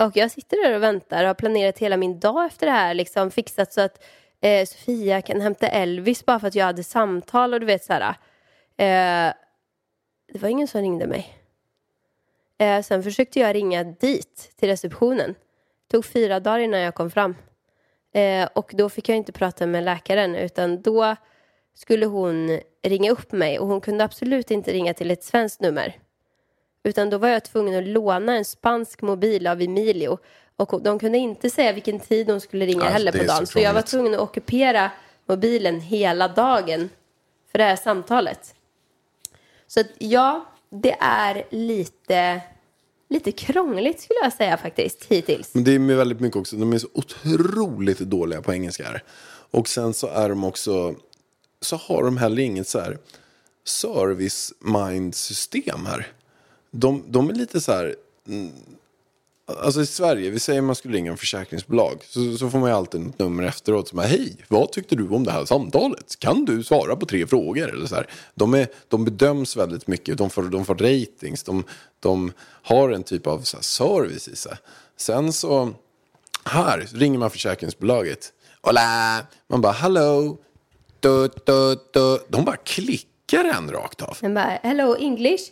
Och 0.00 0.16
jag 0.16 0.30
sitter 0.30 0.64
där 0.64 0.74
och 0.76 0.82
väntar 0.82 1.22
och 1.22 1.26
har 1.26 1.34
planerat 1.34 1.78
hela 1.78 1.96
min 1.96 2.20
dag 2.20 2.46
efter 2.46 2.66
det 2.66 2.72
här. 2.72 2.94
Liksom 2.94 3.30
fixat 3.30 3.72
så 3.72 3.80
att 3.80 4.04
eh, 4.40 4.66
Sofia 4.66 5.22
kan 5.22 5.40
hämta 5.40 5.68
Elvis 5.68 6.26
bara 6.26 6.40
för 6.40 6.48
att 6.48 6.54
jag 6.54 6.64
hade 6.64 6.84
samtal 6.84 7.54
och 7.54 7.60
du 7.60 7.66
vet 7.66 7.84
så 7.84 7.92
här. 7.92 8.08
Eh, 8.76 9.34
det 10.32 10.38
var 10.38 10.48
ingen 10.48 10.68
som 10.68 10.80
ringde 10.80 11.06
mig. 11.06 11.38
Eh, 12.58 12.82
sen 12.82 13.02
försökte 13.02 13.40
jag 13.40 13.54
ringa 13.54 13.84
dit, 13.84 14.52
till 14.56 14.68
receptionen. 14.68 15.34
Det 15.86 15.96
tog 15.96 16.04
fyra 16.04 16.40
dagar 16.40 16.58
innan 16.58 16.80
jag 16.80 16.94
kom 16.94 17.10
fram. 17.10 17.36
Eh, 18.14 18.48
och 18.54 18.72
då 18.74 18.88
fick 18.88 19.08
jag 19.08 19.16
inte 19.16 19.32
prata 19.32 19.66
med 19.66 19.84
läkaren 19.84 20.36
utan 20.36 20.82
då 20.82 21.16
skulle 21.74 22.06
hon 22.06 22.60
ringa 22.82 23.10
upp 23.10 23.32
mig 23.32 23.58
och 23.58 23.66
hon 23.66 23.80
kunde 23.80 24.04
absolut 24.04 24.50
inte 24.50 24.72
ringa 24.72 24.94
till 24.94 25.10
ett 25.10 25.24
svenskt 25.24 25.60
nummer. 25.60 25.96
Utan 26.84 27.10
då 27.10 27.18
var 27.18 27.28
jag 27.28 27.44
tvungen 27.44 27.78
att 27.78 27.88
låna 27.88 28.36
en 28.36 28.44
spansk 28.44 29.02
mobil 29.02 29.46
av 29.46 29.62
Emilio. 29.62 30.18
Och 30.56 30.82
de 30.82 30.98
kunde 30.98 31.18
inte 31.18 31.50
säga 31.50 31.72
vilken 31.72 32.00
tid 32.00 32.30
hon 32.30 32.40
skulle 32.40 32.66
ringa 32.66 32.80
Alltså, 32.80 32.92
heller 32.92 33.12
på 33.12 33.18
är 33.18 33.22
så 33.22 33.32
dagen. 33.32 33.46
Så, 33.46 33.58
jag 33.58 33.74
var 33.74 33.82
tvungen 33.82 34.14
att 34.14 34.20
ockupera 34.20 34.90
mobilen 35.26 35.80
hela 35.80 36.28
dagen 36.28 36.90
för 37.52 37.58
det 37.58 37.64
här 37.64 37.76
samtalet. 37.76 38.54
Så 39.66 39.80
att, 39.80 39.86
ja, 39.98 40.46
det 40.70 40.96
är 41.00 41.44
lite, 41.50 42.40
lite 43.08 43.32
krångligt 43.32 44.00
skulle 44.00 44.18
jag 44.22 44.32
säga 44.32 44.56
faktiskt 44.56 45.04
hittills. 45.04 45.54
Men 45.54 45.64
det 45.64 45.74
är 45.74 45.78
med 45.78 45.96
väldigt 45.96 46.20
mycket 46.20 46.36
också, 46.36 46.56
de 46.56 46.72
är 46.72 46.78
så 46.78 46.88
otroligt 46.92 47.98
dåliga 47.98 48.42
på 48.42 48.52
engelska 48.52 48.84
här. 48.84 49.02
Och 49.50 49.68
sen 49.68 49.94
så 49.94 50.06
är 50.06 50.28
de 50.28 50.44
också, 50.44 50.94
så 51.64 51.76
har 51.76 52.02
de 52.02 52.16
heller 52.16 52.42
inget 52.42 52.68
så 52.68 52.80
här 52.80 52.98
service 53.64 54.52
mind 54.60 55.14
system 55.14 55.86
här. 55.86 56.12
De, 56.70 57.04
de 57.08 57.30
är 57.30 57.34
lite 57.34 57.60
så 57.60 57.72
här, 57.72 57.96
mm, 58.28 58.52
alltså 59.46 59.80
i 59.80 59.86
Sverige, 59.86 60.30
vi 60.30 60.40
säger 60.40 60.60
man 60.60 60.74
skulle 60.74 60.96
ringa 60.96 61.10
en 61.10 61.16
försäkringsbolag. 61.16 62.04
Så, 62.08 62.36
så 62.36 62.50
får 62.50 62.58
man 62.58 62.70
ju 62.70 62.76
alltid 62.76 63.06
ett 63.06 63.18
nummer 63.18 63.42
efteråt 63.42 63.88
som 63.88 63.98
är, 63.98 64.06
hej, 64.06 64.36
vad 64.48 64.72
tyckte 64.72 64.96
du 64.96 65.08
om 65.08 65.24
det 65.24 65.32
här 65.32 65.44
samtalet? 65.44 66.18
Kan 66.18 66.44
du 66.44 66.62
svara 66.62 66.96
på 66.96 67.06
tre 67.06 67.26
frågor? 67.26 67.68
Eller 67.68 67.86
så 67.86 67.94
här. 67.94 68.06
De, 68.34 68.54
är, 68.54 68.68
de 68.88 69.04
bedöms 69.04 69.56
väldigt 69.56 69.86
mycket, 69.86 70.18
de 70.18 70.30
får, 70.30 70.42
de 70.42 70.64
får 70.64 70.74
ratings, 70.74 71.42
de, 71.42 71.64
de 72.00 72.32
har 72.42 72.90
en 72.90 73.02
typ 73.02 73.26
av 73.26 73.40
så 73.40 73.56
här, 73.56 73.62
service 73.62 74.28
i 74.28 74.36
sig. 74.36 74.56
Sen 74.96 75.32
så, 75.32 75.74
här 76.44 76.88
ringer 76.92 77.18
man 77.18 77.30
försäkringsbolaget. 77.30 78.32
Hola! 78.60 79.26
Man 79.48 79.60
bara, 79.60 79.72
hello. 79.72 80.38
Du, 81.02 81.28
du, 81.46 81.76
du. 81.92 82.18
De 82.28 82.44
bara 82.44 82.56
klickar 82.56 83.44
en 83.44 83.70
rakt 83.70 84.02
av. 84.02 84.18
Den 84.20 84.34
bara, 84.34 84.58
hello 84.62 84.96
English. 84.96 85.42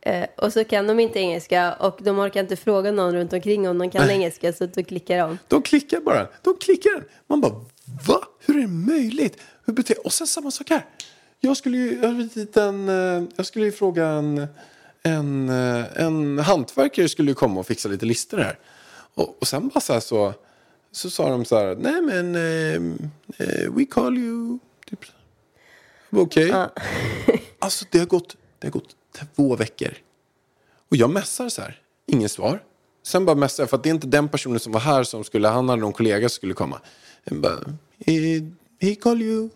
Eh, 0.00 0.26
och 0.36 0.52
så 0.52 0.64
kan 0.64 0.86
de 0.86 1.00
inte 1.00 1.18
engelska 1.18 1.74
och 1.74 1.98
de 2.02 2.18
orkar 2.18 2.40
inte 2.40 2.56
fråga 2.56 2.92
någon 2.92 3.14
runt 3.14 3.32
omkring 3.32 3.68
om 3.68 3.78
de 3.78 3.90
kan 3.90 4.10
engelska 4.10 4.52
så 4.52 4.66
då 4.66 4.84
klickar 4.84 5.18
de. 5.18 5.38
De 5.48 5.62
klickar 5.62 6.00
bara. 6.00 6.26
De 6.42 6.56
klickar. 6.56 7.04
Man 7.26 7.40
bara, 7.40 7.52
va? 8.08 8.20
Hur 8.46 8.56
är 8.56 8.60
det 8.60 8.66
möjligt? 8.66 9.38
Hur 9.64 9.72
beter 9.72 10.06
Och 10.06 10.12
sen 10.12 10.26
samma 10.26 10.50
sak 10.50 10.70
här. 10.70 10.84
Jag 11.40 11.56
skulle 11.56 11.76
ju, 11.76 11.98
jag, 12.02 12.64
en, 12.64 12.88
eh, 12.88 13.28
jag 13.36 13.46
skulle 13.46 13.64
ju 13.64 13.72
fråga 13.72 14.06
en, 14.06 14.46
en, 15.02 15.48
eh, 15.48 15.84
en 15.94 16.38
hantverkare 16.38 17.08
skulle 17.08 17.30
ju 17.30 17.34
komma 17.34 17.60
och 17.60 17.66
fixa 17.66 17.88
lite 17.88 18.06
listor 18.06 18.38
här. 18.38 18.58
Och, 19.14 19.36
och 19.40 19.48
sen 19.48 19.68
bara 19.68 19.80
så 19.80 19.92
här 19.92 20.00
så, 20.00 20.34
så 20.92 21.10
sa 21.10 21.28
de 21.28 21.44
så 21.44 21.56
här, 21.56 21.76
nej 21.80 22.02
men, 22.02 22.34
eh, 22.34 22.74
eh, 23.38 23.72
we 23.72 23.84
call 23.84 24.18
you. 24.18 24.58
Typ. 24.90 25.00
Okej. 26.10 26.54
Alltså 27.58 27.84
det 27.90 27.98
har, 27.98 28.06
gått, 28.06 28.36
det 28.58 28.66
har 28.66 28.72
gått 28.72 28.96
två 29.36 29.56
veckor. 29.56 29.90
Och 30.90 30.96
jag 30.96 31.10
messar 31.10 31.48
så 31.48 31.62
här, 31.62 31.80
ingen 32.06 32.28
svar. 32.28 32.62
Sen 33.02 33.24
bara 33.24 33.36
messar 33.36 33.62
jag, 33.62 33.70
för 33.70 33.76
att 33.76 33.82
det 33.82 33.88
är 33.88 33.94
inte 33.94 34.06
den 34.06 34.28
personen 34.28 34.60
som 34.60 34.72
var 34.72 34.80
här 34.80 35.02
som 35.02 35.24
skulle, 35.24 35.48
han 35.48 35.68
hade 35.68 35.80
någon 35.82 35.92
kollega 35.92 36.28
som 36.28 36.34
skulle 36.34 36.54
komma. 36.54 36.80
Jag 37.24 37.40
bara, 37.40 37.58
he, 38.06 38.12
he 38.80 38.94
call 38.94 39.22
you. 39.22 39.48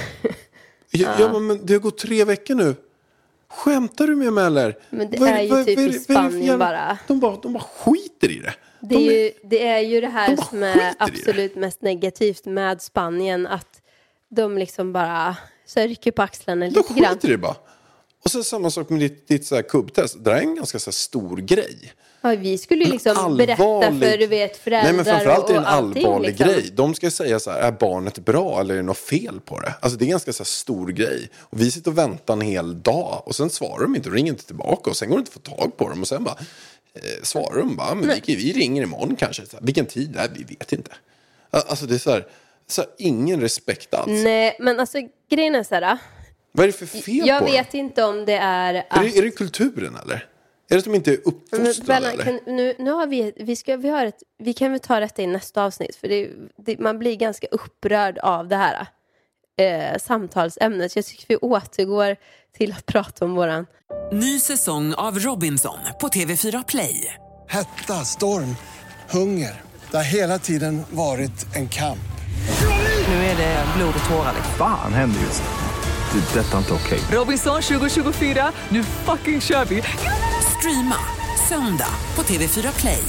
jag, 0.90 1.20
jag 1.20 1.30
bara, 1.30 1.40
men 1.40 1.66
det 1.66 1.72
har 1.72 1.80
gått 1.80 1.98
tre 1.98 2.24
veckor 2.24 2.54
nu. 2.54 2.74
Skämtar 3.48 4.06
du 4.06 4.16
med 4.16 4.32
mig 4.32 4.44
eller? 4.46 4.78
Men 4.90 5.10
det 5.10 5.18
Vad 5.18 5.28
är 5.28 5.42
ju 5.42 5.48
vad- 5.48 5.66
typ 5.66 5.78
vad 5.78 5.86
i 5.88 5.92
Spanien 5.92 6.58
bara. 6.58 6.98
De 7.06 7.20
bara. 7.20 7.36
De 7.36 7.52
bara 7.52 7.62
skiter 7.62 8.30
i 8.30 8.38
det. 8.38 8.54
Det 8.80 8.94
är, 8.94 8.98
de 8.98 9.14
ju, 9.14 9.32
det 9.42 9.66
är 9.68 9.78
ju 9.78 10.00
det 10.00 10.06
de 10.06 10.12
här 10.12 10.36
bara 10.36 10.46
som 10.46 10.62
är 10.62 10.94
absolut 10.98 11.56
mest 11.56 11.82
negativt 11.82 12.44
med 12.44 12.82
Spanien. 12.82 13.46
Att 13.46 13.81
de 14.36 14.58
liksom 14.58 14.92
bara 14.92 15.36
så 15.66 15.80
här, 15.80 15.88
rycker 15.88 16.10
på 16.10 16.22
axlarna 16.22 16.66
lite 16.66 16.80
grann. 16.94 17.14
skiter 17.14 17.28
i 17.28 17.32
det 17.32 17.38
bara. 17.38 17.56
Och 18.24 18.30
sen 18.30 18.44
samma 18.44 18.70
sak 18.70 18.88
med 18.90 19.00
ditt, 19.00 19.28
ditt 19.28 19.46
så 19.46 19.54
här 19.54 19.62
kubbtest. 19.62 20.14
Det 20.24 20.30
där 20.30 20.36
är 20.36 20.40
en 20.40 20.54
ganska 20.54 20.78
så 20.78 20.90
här 20.90 20.92
stor 20.92 21.36
grej. 21.36 21.92
Ja, 22.20 22.34
vi 22.38 22.58
skulle 22.58 22.84
ju 22.84 22.90
liksom 22.90 23.16
En 23.26 23.36
berätta 23.36 23.62
allvarlig- 23.62 24.10
för 24.10 24.18
du 24.18 24.26
vet, 24.26 24.56
föräldrar 24.56 24.82
Nej 24.84 24.92
men 24.92 25.04
framförallt 25.04 25.48
är 25.50 25.52
det 25.54 25.58
en 25.58 25.64
allting, 25.66 26.04
allvarlig 26.06 26.28
liksom. 26.28 26.46
grej. 26.48 26.70
De 26.74 26.94
ska 26.94 27.10
säga 27.10 27.40
så 27.40 27.50
här, 27.50 27.60
är 27.60 27.72
barnet 27.72 28.18
bra 28.18 28.60
eller 28.60 28.74
är 28.74 28.78
det 28.78 28.82
något 28.82 28.98
fel 28.98 29.40
på 29.40 29.60
det? 29.60 29.74
Alltså 29.80 29.98
det 29.98 30.02
är 30.04 30.06
en 30.06 30.10
ganska 30.10 30.32
så 30.32 30.42
här, 30.42 30.44
stor 30.46 30.88
grej. 30.88 31.30
Och 31.40 31.60
vi 31.60 31.70
sitter 31.70 31.90
och 31.90 31.98
väntar 31.98 32.34
en 32.34 32.40
hel 32.40 32.82
dag 32.82 33.22
och 33.26 33.34
sen 33.36 33.50
svarar 33.50 33.82
de 33.82 33.96
inte 33.96 34.08
och 34.08 34.14
ringer 34.14 34.32
inte 34.32 34.46
tillbaka 34.46 34.90
och 34.90 34.96
sen 34.96 35.08
går 35.08 35.16
det 35.16 35.20
inte 35.20 35.30
att 35.36 35.48
få 35.48 35.56
tag 35.56 35.76
på 35.76 35.88
dem 35.88 36.00
och 36.00 36.08
sen 36.08 36.24
bara 36.24 36.36
eh, 36.94 37.22
svarar 37.22 37.58
de 37.58 37.76
bara, 37.76 37.94
men 37.94 38.20
vi, 38.26 38.36
vi 38.36 38.52
ringer 38.52 38.82
imorgon 38.82 39.16
kanske. 39.16 39.46
Så 39.46 39.56
här, 39.56 39.64
Vilken 39.66 39.86
tid? 39.86 40.12
Nej, 40.16 40.28
vi 40.34 40.42
vet 40.44 40.72
inte. 40.72 40.90
Alltså 41.50 41.86
det 41.86 41.94
är 41.94 41.98
så 41.98 42.10
här, 42.10 42.26
så 42.72 42.80
här 42.82 42.90
ingen 42.98 43.40
respekt 43.40 43.94
alls. 43.94 44.24
Nej, 44.24 44.56
men 44.60 44.80
alltså 44.80 44.98
grejen 45.30 45.54
är 45.54 45.62
så 45.62 45.74
här. 45.74 45.98
Vad 46.52 46.64
är 46.64 46.66
det 46.66 46.72
för 46.78 46.86
fel 46.86 47.26
Jag 47.26 47.38
på 47.38 47.44
vet 47.44 47.70
dem? 47.72 47.80
inte 47.80 48.04
om 48.04 48.24
det 48.24 48.36
är 48.36 48.74
Är 48.74 48.84
att... 48.90 49.02
det, 49.02 49.18
är 49.18 49.22
det 49.22 49.30
kulturen 49.30 49.96
eller? 50.04 50.14
Är 50.14 50.74
det 50.74 50.78
att 50.78 50.84
de 50.84 50.94
inte 50.94 51.10
är 51.12 51.18
Men 51.24 51.34
uppfostrade 51.34 51.86
Bella, 51.86 52.12
eller? 52.12 52.24
kan, 52.24 52.56
nu, 52.56 52.74
nu 52.78 52.90
har 52.90 53.06
vi, 53.06 53.32
vi, 53.36 53.56
ska, 53.56 53.76
vi, 53.76 53.88
har 53.88 54.06
ett, 54.06 54.22
vi 54.38 54.52
kan 54.52 54.70
väl 54.70 54.80
ta 54.80 55.00
detta 55.00 55.22
i 55.22 55.26
nästa 55.26 55.64
avsnitt 55.64 55.96
för 55.96 56.08
det, 56.08 56.28
det, 56.56 56.78
man 56.78 56.98
blir 56.98 57.16
ganska 57.16 57.46
upprörd 57.50 58.18
av 58.18 58.48
det 58.48 58.56
här 58.56 58.86
eh, 59.58 59.98
samtalsämnet. 59.98 60.96
Jag 60.96 61.04
tycker 61.04 61.24
vi 61.28 61.36
återgår 61.36 62.16
till 62.56 62.72
att 62.72 62.86
prata 62.86 63.24
om 63.24 63.34
våran... 63.34 63.66
Ny 64.12 64.40
säsong 64.40 64.94
av 64.94 65.18
Robinson 65.18 65.78
på 66.00 66.08
TV4 66.08 66.64
Play. 66.68 67.14
Hetta, 67.48 67.94
storm, 67.94 68.56
hunger. 69.10 69.62
Det 69.90 69.96
har 69.96 70.04
hela 70.04 70.38
tiden 70.38 70.82
varit 70.90 71.56
en 71.56 71.68
kamp. 71.68 71.98
Nu 73.08 73.14
är 73.14 73.36
det 73.36 73.64
blod 73.76 73.94
och 74.04 74.10
tårar. 74.10 74.32
liksom. 74.34 74.54
Fan 74.58 74.92
händer 74.92 75.20
just 75.20 75.42
nu. 75.42 76.20
Det. 76.20 76.40
Detta 76.40 76.54
är 76.54 76.58
inte 76.58 76.72
okej. 76.72 77.00
Robinson 77.12 77.62
2024, 77.62 78.52
nu 78.68 78.82
fucking 78.84 79.40
kör 79.40 79.64
vi! 79.64 79.82
Streama 80.58 80.96
söndag 81.48 81.88
på 82.14 82.22
TV4 82.22 82.80
Play. 82.80 83.02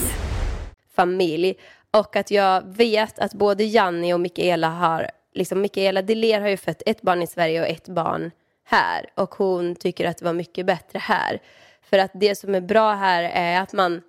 familj 0.96 1.54
och 1.92 2.16
att 2.16 2.32
jag 2.32 2.64
vet 2.78 3.20
att 3.20 3.34
både 3.34 3.64
Janni 3.64 4.14
och 4.14 4.20
Mikaela 4.20 4.70
har, 4.70 5.08
liksom 5.34 5.62
Mikaela 5.62 6.02
Deler 6.02 6.42
har 6.42 6.48
ju 6.50 6.58
fött 6.58 6.82
ett 6.86 7.02
barn 7.02 7.22
i 7.22 7.28
Sverige 7.28 7.62
och 7.62 7.68
ett 7.68 7.88
barn 7.88 8.32
här 8.66 9.06
och 9.16 9.36
hon 9.36 9.76
tycker 9.76 10.08
att 10.08 10.18
det 10.18 10.26
var 10.26 10.34
mycket 10.34 10.66
bättre 10.66 11.00
här. 11.00 11.42
För 11.90 11.98
att 11.98 12.12
det 12.14 12.36
som 12.36 12.56
är 12.56 12.62
bra 12.62 12.94
här 12.94 13.24
är 13.24 13.62
att 13.62 13.74
man, 13.74 14.02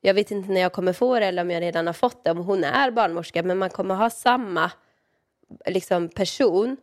jag 0.00 0.14
vet 0.14 0.30
inte 0.30 0.52
när 0.52 0.60
jag 0.60 0.72
kommer 0.72 0.92
få 0.92 1.18
det 1.20 1.26
eller 1.26 1.42
om 1.42 1.50
jag 1.50 1.60
redan 1.62 1.86
har 1.86 1.94
fått 1.94 2.24
det, 2.24 2.30
om 2.30 2.38
hon 2.38 2.64
är 2.64 2.90
barnmorska, 2.90 3.42
men 3.42 3.58
man 3.58 3.70
kommer 3.70 3.94
ha 3.94 4.10
samma 4.10 4.70
liksom, 5.66 6.08
person 6.08 6.76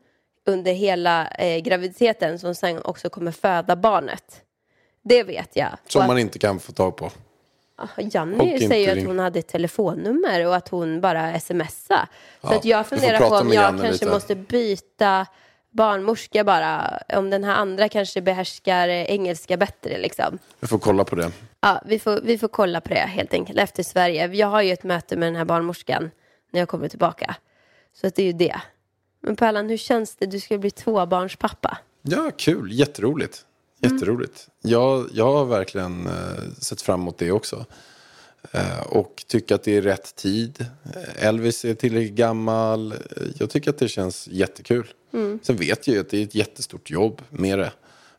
under 0.45 0.72
hela 0.74 1.27
eh, 1.27 1.57
graviditeten 1.60 2.39
som 2.39 2.55
sen 2.55 2.81
också 2.81 3.10
kommer 3.10 3.31
föda 3.31 3.75
barnet. 3.75 4.41
Det 5.03 5.24
vet 5.24 5.55
jag. 5.55 5.69
Som 5.88 6.01
att- 6.01 6.07
man 6.07 6.19
inte 6.19 6.39
kan 6.39 6.60
få 6.60 6.72
tag 6.72 6.95
på. 6.98 7.05
Och 7.77 7.91
Janni 7.98 8.60
säger 8.67 8.95
ju 8.95 9.01
att 9.01 9.07
hon 9.07 9.19
hade 9.19 9.39
ett 9.39 9.48
telefonnummer 9.48 10.45
och 10.48 10.55
att 10.55 10.69
hon 10.69 11.01
bara 11.01 11.39
smsade. 11.39 12.07
Så 12.41 12.48
Ja, 12.48 12.55
att 12.55 12.65
jag 12.65 12.88
funderar 12.88 13.19
på 13.19 13.36
om 13.36 13.48
jag 13.48 13.63
Janni 13.63 13.77
kanske 13.81 14.05
lite. 14.05 14.13
måste 14.13 14.36
byta 14.36 15.25
barnmorska 15.72 16.43
bara. 16.43 17.00
Om 17.13 17.29
den 17.29 17.43
här 17.43 17.55
andra 17.55 17.89
kanske 17.89 18.22
behärskar 18.22 18.88
eh, 18.88 19.03
engelska 19.03 19.57
bättre 19.57 19.98
liksom. 19.98 20.39
Vi 20.60 20.67
får 20.67 20.79
kolla 20.79 21.03
på 21.03 21.15
det. 21.15 21.31
Ja, 21.65 21.81
vi 21.86 22.00
får, 22.00 22.22
vi 22.24 22.38
får 22.38 22.48
kolla 22.48 22.81
på 22.81 22.89
det 22.89 23.00
helt 23.00 23.34
enkelt 23.34 23.60
efter 23.60 23.84
Sverige. 23.84 24.27
Jag 24.34 24.48
har 24.48 24.62
ju 24.62 24.72
ett 24.72 24.84
möte 24.84 25.17
med 25.17 25.27
den 25.27 25.36
här 25.36 25.45
barnmorskan 25.45 26.12
när 26.51 26.60
jag 26.60 26.69
kommer 26.69 26.88
tillbaka. 26.88 27.36
Så 27.93 28.07
att 28.07 28.15
det 28.15 28.22
är 28.22 28.25
ju 28.25 28.34
det. 28.34 28.62
Men 29.22 29.36
Pärlan, 29.36 29.69
hur 29.69 29.77
känns 29.77 30.15
det? 30.15 30.25
Du 30.25 30.39
ska 30.39 30.57
bli 30.57 30.72
tvåbarnspappa. 30.72 31.77
Ja, 32.01 32.31
kul. 32.38 32.72
Jätteroligt. 32.72 33.45
Jätteroligt. 33.79 34.48
Jag, 34.62 35.10
jag 35.13 35.34
har 35.34 35.45
verkligen 35.45 36.07
eh, 36.07 36.13
sett 36.60 36.81
fram 36.81 37.01
emot 37.01 37.17
det 37.17 37.31
också. 37.31 37.65
Eh, 38.51 38.81
och 38.81 39.24
tycker 39.27 39.55
att 39.55 39.63
det 39.63 39.77
är 39.77 39.81
rätt 39.81 40.15
tid. 40.15 40.65
Elvis 41.15 41.65
är 41.65 41.74
tillräckligt 41.74 42.15
gammal. 42.15 42.91
Eh, 42.91 42.98
Jag 43.39 43.50
tycker 43.50 43.69
att 43.69 43.77
det 43.77 43.88
känns 43.88 44.27
jättekul. 44.27 44.88
Sen 45.41 45.55
vet 45.55 45.88
jag 45.88 45.93
ju 45.93 46.00
att 46.01 46.10
det 46.10 46.17
är 46.19 46.24
ett 46.24 46.36
jättestort 46.36 46.89
jobb 46.89 47.22
med 47.29 47.60
det. 47.60 47.72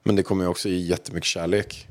Men 0.02 0.16
det 0.16 0.22
kommer 0.22 0.44
ju 0.44 0.50
också 0.50 0.68
ge 0.68 0.78
jättemycket 0.78 1.26
kärlek. 1.28 1.88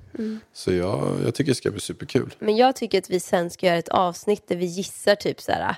Så 0.53 0.71
jag, 0.73 1.17
jag 1.25 1.35
tycker 1.35 1.51
det 1.51 1.55
ska 1.55 1.71
bli 1.71 1.79
superkul. 1.79 2.35
Men 2.39 2.55
jag 2.57 2.75
tycker 2.75 2.97
att 2.97 3.09
vi 3.09 3.19
sen 3.19 3.49
ska 3.49 3.65
göra 3.65 3.77
ett 3.77 3.89
avsnitt 3.89 4.47
där 4.47 4.55
vi 4.55 4.65
gissar 4.65 5.15
typ 5.15 5.41
så 5.41 5.51
här 5.51 5.75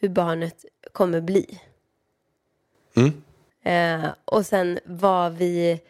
hur 0.00 0.08
barnet 0.08 0.64
kommer 0.92 1.20
bli. 1.20 1.58
Eh, 3.62 4.06
och 4.24 4.46
sen 4.46 4.78
vad 4.84 5.34
vi 5.34 5.80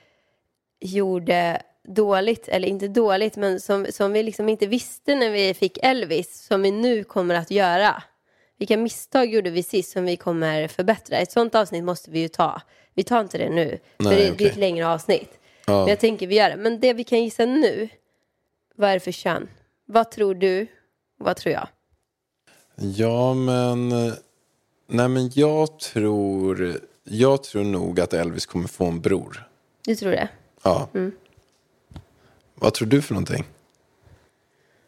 gjorde 0.80 1.62
dåligt, 1.88 2.48
eller 2.48 2.68
inte 2.68 2.88
dåligt, 2.88 3.36
men 3.36 3.60
som, 3.60 3.86
som 3.90 4.12
vi 4.12 4.22
liksom 4.22 4.48
inte 4.48 4.66
visste 4.66 5.14
när 5.14 5.30
vi 5.30 5.54
fick 5.54 5.78
Elvis, 5.82 6.46
som 6.46 6.62
vi 6.62 6.70
nu 6.70 7.04
kommer 7.04 7.34
att 7.34 7.50
göra. 7.50 8.02
Vilka 8.58 8.76
misstag 8.76 9.26
gjorde 9.26 9.50
vi 9.50 9.62
sist 9.62 9.92
som 9.92 10.04
vi 10.04 10.16
kommer 10.16 10.68
förbättra? 10.68 11.18
Ett 11.18 11.32
sånt 11.32 11.54
avsnitt 11.54 11.84
måste 11.84 12.10
vi 12.10 12.20
ju 12.20 12.28
ta. 12.28 12.62
Vi 12.94 13.02
tar 13.02 13.20
inte 13.20 13.38
det 13.38 13.50
nu, 13.50 13.78
för 13.96 14.04
Nej, 14.04 14.16
det, 14.16 14.38
det 14.38 14.44
är 14.44 14.50
ett 14.50 14.56
längre 14.56 14.88
avsnitt. 14.88 15.38
Men 15.66 15.88
jag 15.88 16.00
tänker 16.00 16.26
vi 16.26 16.34
gör 16.34 16.50
det. 16.50 16.56
Men 16.56 16.80
det 16.80 16.92
vi 16.92 17.04
kan 17.04 17.22
gissa 17.22 17.44
nu, 17.44 17.88
vad 18.76 18.90
är 18.90 18.94
det 18.94 19.00
för 19.00 19.12
kön? 19.12 19.48
Vad 19.86 20.10
tror 20.10 20.34
du? 20.34 20.66
Vad 21.18 21.36
tror 21.36 21.52
jag? 21.52 21.68
Ja, 22.76 23.34
men... 23.34 23.88
Nej, 24.86 25.08
men 25.08 25.30
jag 25.34 25.78
tror... 25.78 26.80
Jag 27.02 27.42
tror 27.42 27.64
nog 27.64 28.00
att 28.00 28.12
Elvis 28.12 28.46
kommer 28.46 28.68
få 28.68 28.84
en 28.84 29.00
bror. 29.00 29.48
Du 29.84 29.94
tror 29.94 30.10
det? 30.10 30.28
Ja. 30.62 30.88
Vad 32.54 32.74
tror 32.74 32.88
du 32.88 33.02
för 33.02 33.14
någonting? 33.14 33.44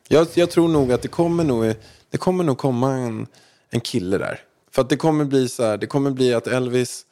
Jag, 0.08 0.26
jag 0.34 0.50
tror 0.50 0.68
nog 0.68 0.92
att 0.92 1.02
det 1.02 1.08
kommer 1.08 1.44
nog, 1.44 1.74
det 2.10 2.18
kommer 2.18 2.44
nog 2.44 2.58
komma 2.58 2.92
en, 2.92 3.26
en 3.70 3.80
kille 3.80 4.18
där. 4.18 4.40
För 4.70 4.82
att 4.82 4.88
det 4.88 4.96
kommer 4.96 5.24
bli 5.24 5.48
så 5.48 5.64
här, 5.64 5.76
det 5.76 5.86
kommer 5.86 6.10
bli 6.10 6.34
att 6.34 6.46
Elvis, 6.46 7.06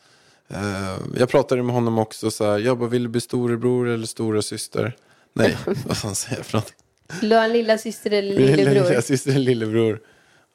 jag 1.17 1.29
pratade 1.29 1.63
med 1.63 1.75
honom 1.75 1.99
också 1.99 2.31
så 2.31 2.45
här, 2.45 2.59
jag 2.59 2.79
bara, 2.79 2.89
vill 2.89 3.03
du 3.03 3.09
bli 3.09 3.21
storebror 3.21 3.89
eller 3.89 4.07
stora 4.07 4.43
syster? 4.43 4.97
Nej, 5.33 5.57
vad 5.87 5.97
fan 5.97 6.15
säger 6.15 6.37
jag 6.37 6.47
för 6.47 6.59
något? 6.59 6.73
Vill 7.21 7.29
du 7.31 7.37
ha 7.37 7.45
en 7.45 7.53
lilla 7.53 7.79
syster 7.79 8.11
eller 8.11 8.35
lillebror? 8.37 8.89
Lilla 8.89 9.03
syster 9.03 9.31
eller 9.31 9.41
lillebror. 9.45 10.01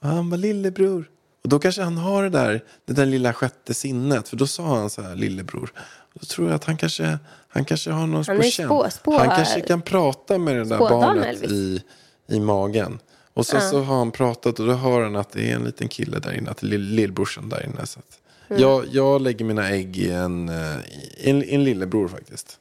Och 0.01 0.07
han 0.07 0.29
bara, 0.29 0.37
lillebror. 0.37 1.09
Och 1.43 1.49
då 1.49 1.59
kanske 1.59 1.81
han 1.81 1.97
har 1.97 2.23
det 2.23 2.29
där, 2.29 2.63
det 2.85 2.93
där 2.93 3.05
lilla 3.05 3.33
sjätte 3.33 3.73
sinnet. 3.73 4.29
För 4.29 4.37
då 4.37 4.47
sa 4.47 4.77
han 4.77 4.89
så 4.89 5.01
här, 5.01 5.15
lillebror. 5.15 5.73
Då 6.13 6.25
tror 6.25 6.47
jag 6.47 6.55
att 6.55 6.63
han 6.63 6.77
kanske, 6.77 7.17
han 7.47 7.65
kanske 7.65 7.91
har 7.91 8.07
någon 8.07 8.23
Han 8.27 8.37
på 8.37 8.43
känn. 8.43 8.69
spå- 8.69 8.89
spå- 8.89 9.17
Han 9.17 9.27
kanske 9.29 9.61
kan 9.61 9.81
prata 9.81 10.37
med 10.37 10.55
det 10.55 10.63
där 10.65 10.77
barnet 10.77 11.43
i, 11.43 11.83
i 12.27 12.39
magen. 12.39 12.99
Och 13.33 13.45
så, 13.45 13.59
så 13.59 13.81
har 13.81 13.97
han 13.97 14.11
pratat 14.11 14.59
och 14.59 14.67
då 14.67 14.73
hör 14.73 15.01
han 15.03 15.15
att 15.15 15.31
det 15.31 15.51
är 15.51 15.55
en 15.55 15.63
liten 15.63 15.87
kille 15.87 16.19
där 16.19 16.33
inne. 16.33 16.51
Att 16.51 16.57
det 16.57 16.67
är 16.67 16.69
lill- 16.69 16.95
lillbrorsan 16.95 17.49
där 17.49 17.65
inne. 17.65 17.85
Så 17.85 17.99
att 17.99 18.19
Mm. 18.49 18.61
jag, 18.61 18.85
jag 18.87 19.21
lägger 19.21 19.45
mina 19.45 19.69
ägg 19.69 19.97
i 19.97 20.11
en, 20.11 20.49
eh, 20.49 20.77
i 21.17 21.29
en, 21.29 21.43
i 21.43 21.55
en 21.55 21.63
lillebror 21.63 22.07
faktiskt. 22.07 22.59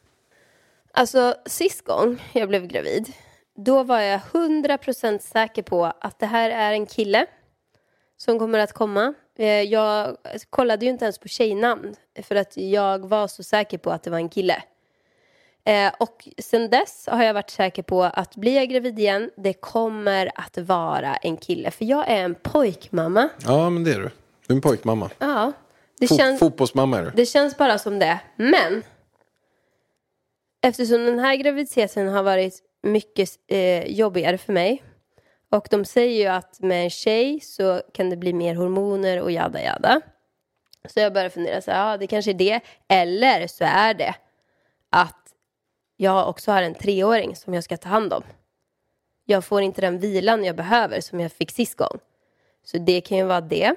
Alltså 0.93 1.35
sist 1.47 1.85
gång 1.85 2.23
jag 2.33 2.49
blev 2.49 2.67
gravid, 2.67 3.13
då 3.57 3.83
var 3.83 4.01
jag 4.01 4.21
100% 4.33 5.19
säker 5.19 5.63
på 5.63 5.85
att 6.01 6.19
det 6.19 6.27
här 6.27 6.51
är 6.51 6.73
en 6.73 6.87
kille 6.87 7.27
som 8.17 8.39
kommer 8.39 8.59
att 8.59 8.73
komma. 8.73 9.15
Eh, 9.39 9.47
Jag 9.63 10.17
kollade 10.51 10.85
ju 10.85 10.91
inte 10.91 11.05
ens 11.05 11.19
på 11.19 11.29
tjejnamn 11.29 11.95
för 12.23 12.35
att 12.35 12.57
jag 12.57 13.09
var 13.09 13.29
så 13.29 13.43
säker 13.43 13.79
på 13.79 13.91
att 13.91 14.03
det 14.03 14.11
var 14.11 14.19
en 14.19 14.29
kille. 14.29 14.63
Eh, 15.65 15.93
Och 16.01 16.29
sen 16.39 16.71
dess 16.71 17.09
har 17.11 17.25
jag 17.25 17.35
varit 17.35 17.51
säker 17.51 17.83
på 17.83 18.03
att 18.03 18.37
blir 18.37 18.55
jag 18.57 18.69
gravid 18.69 18.99
igen, 18.99 19.31
det 19.37 19.53
kommer 19.53 20.31
att 20.35 20.59
vara 20.59 21.17
en 21.17 21.37
kille. 21.37 21.71
För 21.71 21.85
jag 21.85 22.09
är 22.09 22.25
en 22.25 22.35
pojkmamma. 22.35 23.29
Ja, 23.47 23.71
men 23.71 23.85
det 23.85 23.91
är 23.93 23.99
du. 24.01 24.11
Du 24.47 24.53
är 24.53 24.57
en 24.57 24.61
pojkmamma. 24.61 25.11
Ja, 25.19 25.53
det 26.01 26.07
Fo- 26.07 26.17
känns... 26.17 26.39
Fotbollsmamma 26.39 26.99
är 26.99 27.03
du. 27.05 27.11
Det 27.11 27.27
känns 27.27 27.57
bara 27.57 27.79
som 27.79 27.99
det. 27.99 28.21
Men 28.37 28.83
eftersom 30.63 31.05
den 31.05 31.19
här 31.19 31.37
graviditeten 31.37 32.09
har 32.09 32.23
varit 32.23 32.63
mycket 32.83 33.31
eh, 33.47 33.85
jobbigare 33.87 34.39
för 34.39 34.53
mig 34.53 34.83
och 35.51 35.69
de 35.71 35.85
säger 35.85 36.19
ju 36.23 36.27
att 36.27 36.61
med 36.61 36.85
en 36.85 36.91
tjej 36.91 37.41
så 37.41 37.83
kan 37.95 38.11
det 38.11 38.17
bli 38.17 38.33
mer 38.33 38.55
hormoner 38.55 39.21
och 39.23 39.31
jada 39.31 39.63
jada. 39.63 40.01
Så 40.89 41.01
jag 41.01 41.13
börjar 41.13 41.29
fundera 41.29 41.61
så 41.61 41.71
här, 41.71 41.91
ja 41.91 41.97
det 41.97 42.07
kanske 42.07 42.31
är 42.31 42.35
det. 42.35 42.61
Eller 42.89 43.47
så 43.47 43.65
är 43.65 43.95
det 43.95 44.15
att 44.91 45.35
jag 45.97 46.29
också 46.29 46.53
har 46.53 46.63
en 46.63 46.75
treåring 46.75 47.37
som 47.37 47.55
jag 47.55 47.65
ska 47.65 47.77
ta 47.77 47.89
hand 47.89 48.13
om. 48.13 48.23
Jag 49.25 49.45
får 49.45 49.63
inte 49.63 49.81
den 49.81 49.99
vilan 49.99 50.45
jag 50.45 50.57
behöver 50.57 51.01
som 51.01 51.21
jag 51.21 51.33
fick 51.33 51.51
sist 51.51 51.75
gång. 51.77 51.99
Så 52.65 52.79
det 52.79 53.01
kan 53.01 53.19
ju 53.19 53.25
vara 53.25 53.41
det. 53.41 53.75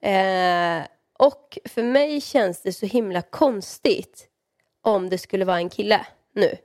Eh, 0.00 0.86
och 1.18 1.58
för 1.64 1.82
mig 1.82 2.20
känns 2.20 2.62
det 2.62 2.72
så 2.72 2.86
himla 2.86 3.22
konstigt 3.22 4.28
om 4.82 5.08
det 5.10 5.18
skulle 5.18 5.44
vara 5.44 5.56
en 5.56 5.70
kille 5.70 6.06
nu. 6.32 6.56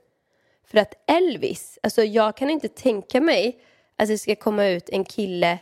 För 0.64 0.78
att 0.78 0.94
Elvis, 1.06 1.78
alltså 1.82 2.02
jag 2.02 2.36
kan 2.36 2.50
inte 2.50 2.68
tänka 2.68 3.20
mig 3.20 3.58
att 3.96 4.08
det 4.08 4.18
ska 4.18 4.36
komma 4.36 4.66
ut 4.66 4.88
en 4.88 5.04
kille 5.04 5.58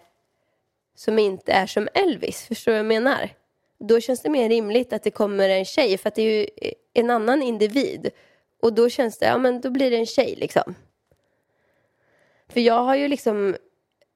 som 0.94 1.18
inte 1.18 1.52
är 1.52 1.66
som 1.66 1.88
Elvis. 1.94 2.46
Förstår 2.46 2.72
du 2.72 2.76
vad 2.76 2.78
jag 2.78 2.86
menar? 2.86 3.30
Då 3.78 4.00
känns 4.00 4.20
det 4.20 4.30
mer 4.30 4.48
rimligt 4.48 4.92
att 4.92 5.02
det 5.02 5.10
kommer 5.10 5.48
en 5.48 5.64
tjej 5.64 5.98
för 5.98 6.08
att 6.08 6.14
det 6.14 6.22
är 6.22 6.40
ju 6.40 6.46
en 6.94 7.10
annan 7.10 7.42
individ. 7.42 8.10
Och 8.60 8.72
då 8.72 8.88
känns 8.88 9.18
det, 9.18 9.26
ja 9.26 9.38
men 9.38 9.60
då 9.60 9.70
blir 9.70 9.90
det 9.90 9.96
en 9.96 10.06
tjej 10.06 10.34
liksom. 10.36 10.74
För 12.48 12.60
jag 12.60 12.82
har 12.82 12.96
ju 12.96 13.08
liksom 13.08 13.56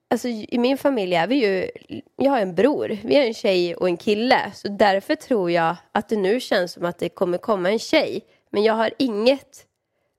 Alltså 0.07 0.27
i 0.27 0.57
min 0.57 0.77
familj 0.77 1.15
är 1.15 1.27
vi 1.27 1.35
ju, 1.35 1.69
jag 2.15 2.31
har 2.31 2.39
en 2.39 2.55
bror, 2.55 2.97
vi 3.03 3.15
är 3.15 3.27
en 3.27 3.33
tjej 3.33 3.75
och 3.75 3.87
en 3.87 3.97
kille. 3.97 4.51
Så 4.55 4.67
därför 4.67 5.15
tror 5.15 5.51
jag 5.51 5.75
att 5.91 6.09
det 6.09 6.15
nu 6.15 6.39
känns 6.39 6.71
som 6.71 6.85
att 6.85 6.97
det 6.97 7.09
kommer 7.09 7.37
komma 7.37 7.71
en 7.71 7.79
tjej. 7.79 8.21
Men 8.49 8.63
jag 8.63 8.73
har 8.73 8.91
inget 8.99 9.65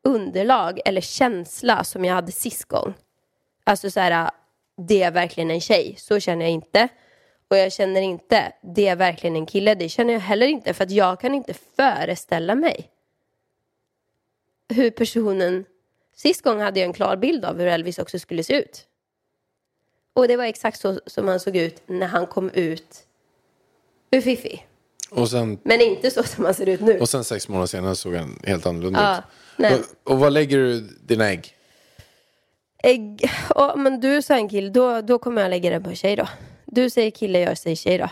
underlag 0.04 0.80
eller 0.84 1.00
känsla 1.00 1.84
som 1.84 2.04
jag 2.04 2.14
hade 2.14 2.32
sist 2.32 2.64
gång. 2.64 2.94
Alltså 3.64 3.90
så 3.90 4.00
här, 4.00 4.30
det 4.76 5.02
är 5.02 5.10
verkligen 5.10 5.50
en 5.50 5.60
tjej. 5.60 5.94
Så 5.98 6.20
känner 6.20 6.44
jag 6.44 6.52
inte. 6.52 6.88
Och 7.50 7.56
jag 7.56 7.72
känner 7.72 8.00
inte, 8.00 8.52
det 8.62 8.88
är 8.88 8.96
verkligen 8.96 9.36
en 9.36 9.46
kille. 9.46 9.74
Det 9.74 9.88
känner 9.88 10.12
jag 10.12 10.20
heller 10.20 10.46
inte. 10.46 10.74
För 10.74 10.84
att 10.84 10.90
jag 10.90 11.20
kan 11.20 11.34
inte 11.34 11.54
föreställa 11.54 12.54
mig 12.54 12.90
hur 14.68 14.90
personen... 14.90 15.64
Sist 16.14 16.42
gång 16.42 16.60
hade 16.60 16.80
jag 16.80 16.86
en 16.86 16.92
klar 16.92 17.16
bild 17.16 17.44
av 17.44 17.58
hur 17.58 17.66
Elvis 17.66 17.98
också 17.98 18.18
skulle 18.18 18.42
se 18.42 18.56
ut. 18.56 18.86
Och 20.16 20.28
det 20.28 20.36
var 20.36 20.44
exakt 20.44 20.80
så 20.80 21.00
som 21.06 21.28
han 21.28 21.40
såg 21.40 21.56
ut 21.56 21.82
när 21.86 22.06
han 22.06 22.26
kom 22.26 22.50
ut 22.50 23.06
ur 24.10 24.20
Fifi. 24.20 24.62
Och 25.10 25.28
sen, 25.30 25.58
Men 25.62 25.80
inte 25.80 26.10
så 26.10 26.22
som 26.22 26.44
han 26.44 26.54
ser 26.54 26.68
ut 26.68 26.80
nu. 26.80 27.00
och 27.00 27.08
sen 27.08 27.24
sex 27.24 27.48
månader 27.48 27.66
senare 27.66 27.94
såg 27.94 28.14
han 28.14 28.40
helt 28.44 28.66
annorlunda 28.66 29.00
Ja, 29.00 29.18
ut. 29.18 29.24
nej. 29.56 29.74
Och, 30.04 30.12
och 30.12 30.18
vad 30.18 30.32
lägger 30.32 30.58
du 30.58 30.80
dina 30.80 31.28
ägg? 31.30 31.52
Ägg. 32.82 33.30
Ja, 33.54 33.74
men 33.76 34.00
du 34.00 34.22
sa 34.22 34.34
en 34.34 34.48
kille, 34.48 34.70
då, 34.70 35.00
då 35.00 35.18
kommer 35.18 35.42
jag 35.42 35.50
lägga 35.50 35.70
det 35.70 35.80
på 35.80 35.90
en 35.90 35.96
tjej 35.96 36.16
då. 36.16 36.28
Du 36.64 36.90
säger 36.90 37.10
kille, 37.10 37.40
jag 37.40 37.58
säger 37.58 37.76
tjej 37.76 37.98
då. 37.98 38.08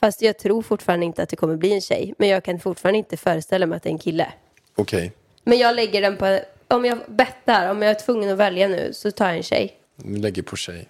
Fast 0.00 0.22
jag 0.22 0.38
tror 0.38 0.62
fortfarande 0.62 1.06
inte 1.06 1.22
att 1.22 1.28
det 1.28 1.36
kommer 1.36 1.56
bli 1.56 1.72
en 1.72 1.80
tjej. 1.80 2.14
Men 2.18 2.28
jag 2.28 2.44
kan 2.44 2.60
fortfarande 2.60 2.98
inte 2.98 3.16
föreställa 3.16 3.66
mig 3.66 3.76
att 3.76 3.82
det 3.82 3.88
är 3.88 3.92
en 3.92 3.98
kille. 3.98 4.32
Okej, 4.76 5.12
Men 5.44 5.58
jag 5.58 5.74
lägger 5.76 6.02
den 6.02 6.16
på, 6.16 6.40
om 6.68 6.84
jag 6.84 6.98
bettar, 7.08 7.70
om 7.70 7.82
jag 7.82 7.90
är 7.90 7.94
tvungen 7.94 8.30
att 8.30 8.38
välja 8.38 8.68
nu 8.68 8.92
så 8.92 9.10
tar 9.10 9.26
jag 9.26 9.36
en 9.36 9.42
tjej. 9.42 9.76
vi 9.96 10.18
lägger 10.18 10.42
på 10.42 10.56
tjej. 10.56 10.88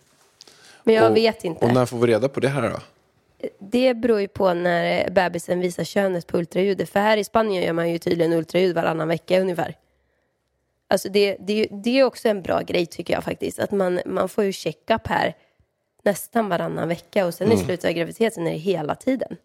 Men 0.88 0.94
jag 0.94 1.10
och, 1.10 1.16
vet 1.16 1.44
inte. 1.44 1.66
Och 1.66 1.74
när 1.74 1.86
får 1.86 1.98
vi 1.98 2.06
reda 2.06 2.28
på 2.28 2.40
det 2.40 2.48
här 2.48 2.70
då? 2.70 2.80
Det 3.58 3.94
beror 3.94 4.20
ju 4.20 4.28
på 4.28 4.54
när 4.54 5.10
bebisen 5.10 5.60
visar 5.60 5.84
könet 5.84 6.26
på 6.26 6.38
ultraljudet. 6.38 6.90
För 6.90 7.00
här 7.00 7.16
i 7.16 7.24
Spanien 7.24 7.62
gör 7.62 7.72
man 7.72 7.90
ju 7.90 7.98
tydligen 7.98 8.32
ultraljud 8.32 8.74
varannan 8.74 9.08
vecka 9.08 9.40
ungefär. 9.40 9.76
Alltså 10.88 11.08
det, 11.08 11.36
det, 11.40 11.68
det 11.70 11.98
är 11.98 12.04
också 12.04 12.28
en 12.28 12.42
bra 12.42 12.60
grej 12.60 12.86
tycker 12.86 13.14
jag 13.14 13.24
faktiskt. 13.24 13.58
Att 13.58 13.70
man, 13.70 14.00
man 14.06 14.28
får 14.28 14.44
ju 14.44 14.52
check-up 14.52 15.06
här 15.06 15.36
nästan 16.02 16.48
varannan 16.48 16.88
vecka. 16.88 17.26
Och 17.26 17.34
sen 17.34 17.46
Mm. 17.46 17.58
i 17.58 17.64
slutet 17.64 17.84
av 17.84 17.92
graviditeten 17.92 18.46
är 18.46 18.50
det 18.52 18.58
hela 18.58 18.94
tiden. 18.94 19.36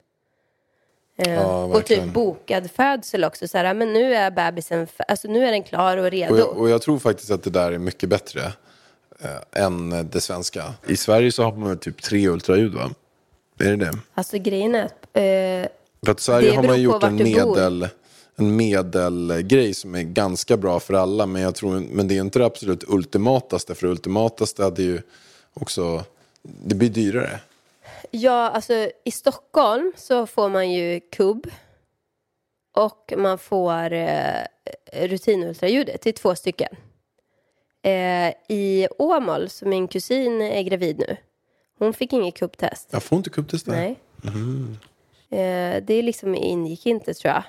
Eh, 1.18 1.34
Ja, 1.34 1.64
och 1.64 1.86
typ 1.86 2.04
bokad 2.14 2.72
födsel 2.72 3.24
också. 3.24 3.48
Så 3.48 3.58
här, 3.58 3.74
men 3.74 3.94
nu 3.94 4.16
är 4.16 4.32
bebisen, 4.32 4.88
alltså 5.08 5.28
nu 5.28 5.46
är 5.46 5.52
den 5.52 5.64
klar 5.64 5.98
och 5.98 6.12
redo. 6.12 6.34
Och 6.34 6.40
jag, 6.40 6.58
och 6.58 6.70
jag 6.70 6.82
tror 6.82 7.00
faktiskt 7.00 7.32
att 7.32 7.44
det 7.44 7.50
där 7.50 7.72
är 7.72 7.78
mycket 7.78 8.10
bättre 8.10 8.42
eh, 9.24 9.64
än 9.64 10.10
det 10.12 10.22
svenska. 10.22 10.74
I 10.88 10.98
Sverige 10.98 11.32
så 11.32 11.44
har 11.44 11.56
man 11.56 11.78
typ 11.78 12.02
tre 12.02 12.28
ultraljud 12.28 12.74
va? 12.74 12.92
Är 13.60 13.66
det 13.66 13.76
det? 13.76 13.92
Alltså 14.14 14.38
grejen 14.38 14.76
är 14.76 14.86
att 14.86 14.92
eh, 15.14 15.72
För 16.06 16.12
att 16.12 16.20
Sverige 16.20 16.56
har 16.56 16.64
man 16.64 16.82
gjort 16.82 17.04
en 17.04 17.16
medel, 17.16 17.88
en 18.36 18.56
medelgrej 18.56 19.74
som 19.74 19.96
är 19.96 20.04
ganska 20.04 20.58
bra 20.58 20.80
för 20.80 20.94
alla. 20.94 21.26
Men, 21.26 21.42
jag 21.42 21.56
tror, 21.56 21.80
men 21.92 22.08
det 22.08 22.18
är 22.18 22.22
inte 22.22 22.40
det 22.40 22.46
absolut 22.46 22.84
ultimataste. 22.88 23.76
För 23.76 23.88
det 23.88 23.92
ultimataste 23.92 24.64
hade 24.64 24.84
ju 24.84 25.02
också, 25.54 26.04
det 26.42 26.76
blir 26.76 26.90
dyrare. 26.90 27.40
Ja, 28.12 28.50
alltså 28.50 28.90
i 29.04 29.12
Stockholm 29.12 29.94
så 29.98 30.28
får 30.28 30.50
man 30.50 30.72
ju 30.72 31.00
kubb 31.00 31.48
och 32.76 33.14
man 33.18 33.38
får 33.38 33.94
eh, 33.94 34.44
rutinultraljudet. 34.94 36.02
Det 36.02 36.10
är 36.10 36.14
två 36.14 36.36
stycken. 36.36 36.76
Eh, 37.86 38.34
I 38.50 38.88
Åmål, 39.00 39.50
så 39.50 39.66
min 39.68 39.88
kusin 39.88 40.42
är 40.42 40.62
gravid 40.62 40.98
nu, 41.08 41.18
hon 41.80 41.94
fick 41.94 42.14
inget 42.14 42.36
kubbtest. 42.36 42.88
Jag 42.92 43.04
får 43.04 43.18
inte 43.18 43.30
kubbtest 43.30 43.66
där. 43.66 43.74
Nej. 43.74 44.00
Eh, 45.30 45.84
det 45.84 46.02
liksom 46.02 46.36
ingick 46.36 46.86
inte 46.86 47.14
tror 47.14 47.34
jag. 47.34 47.44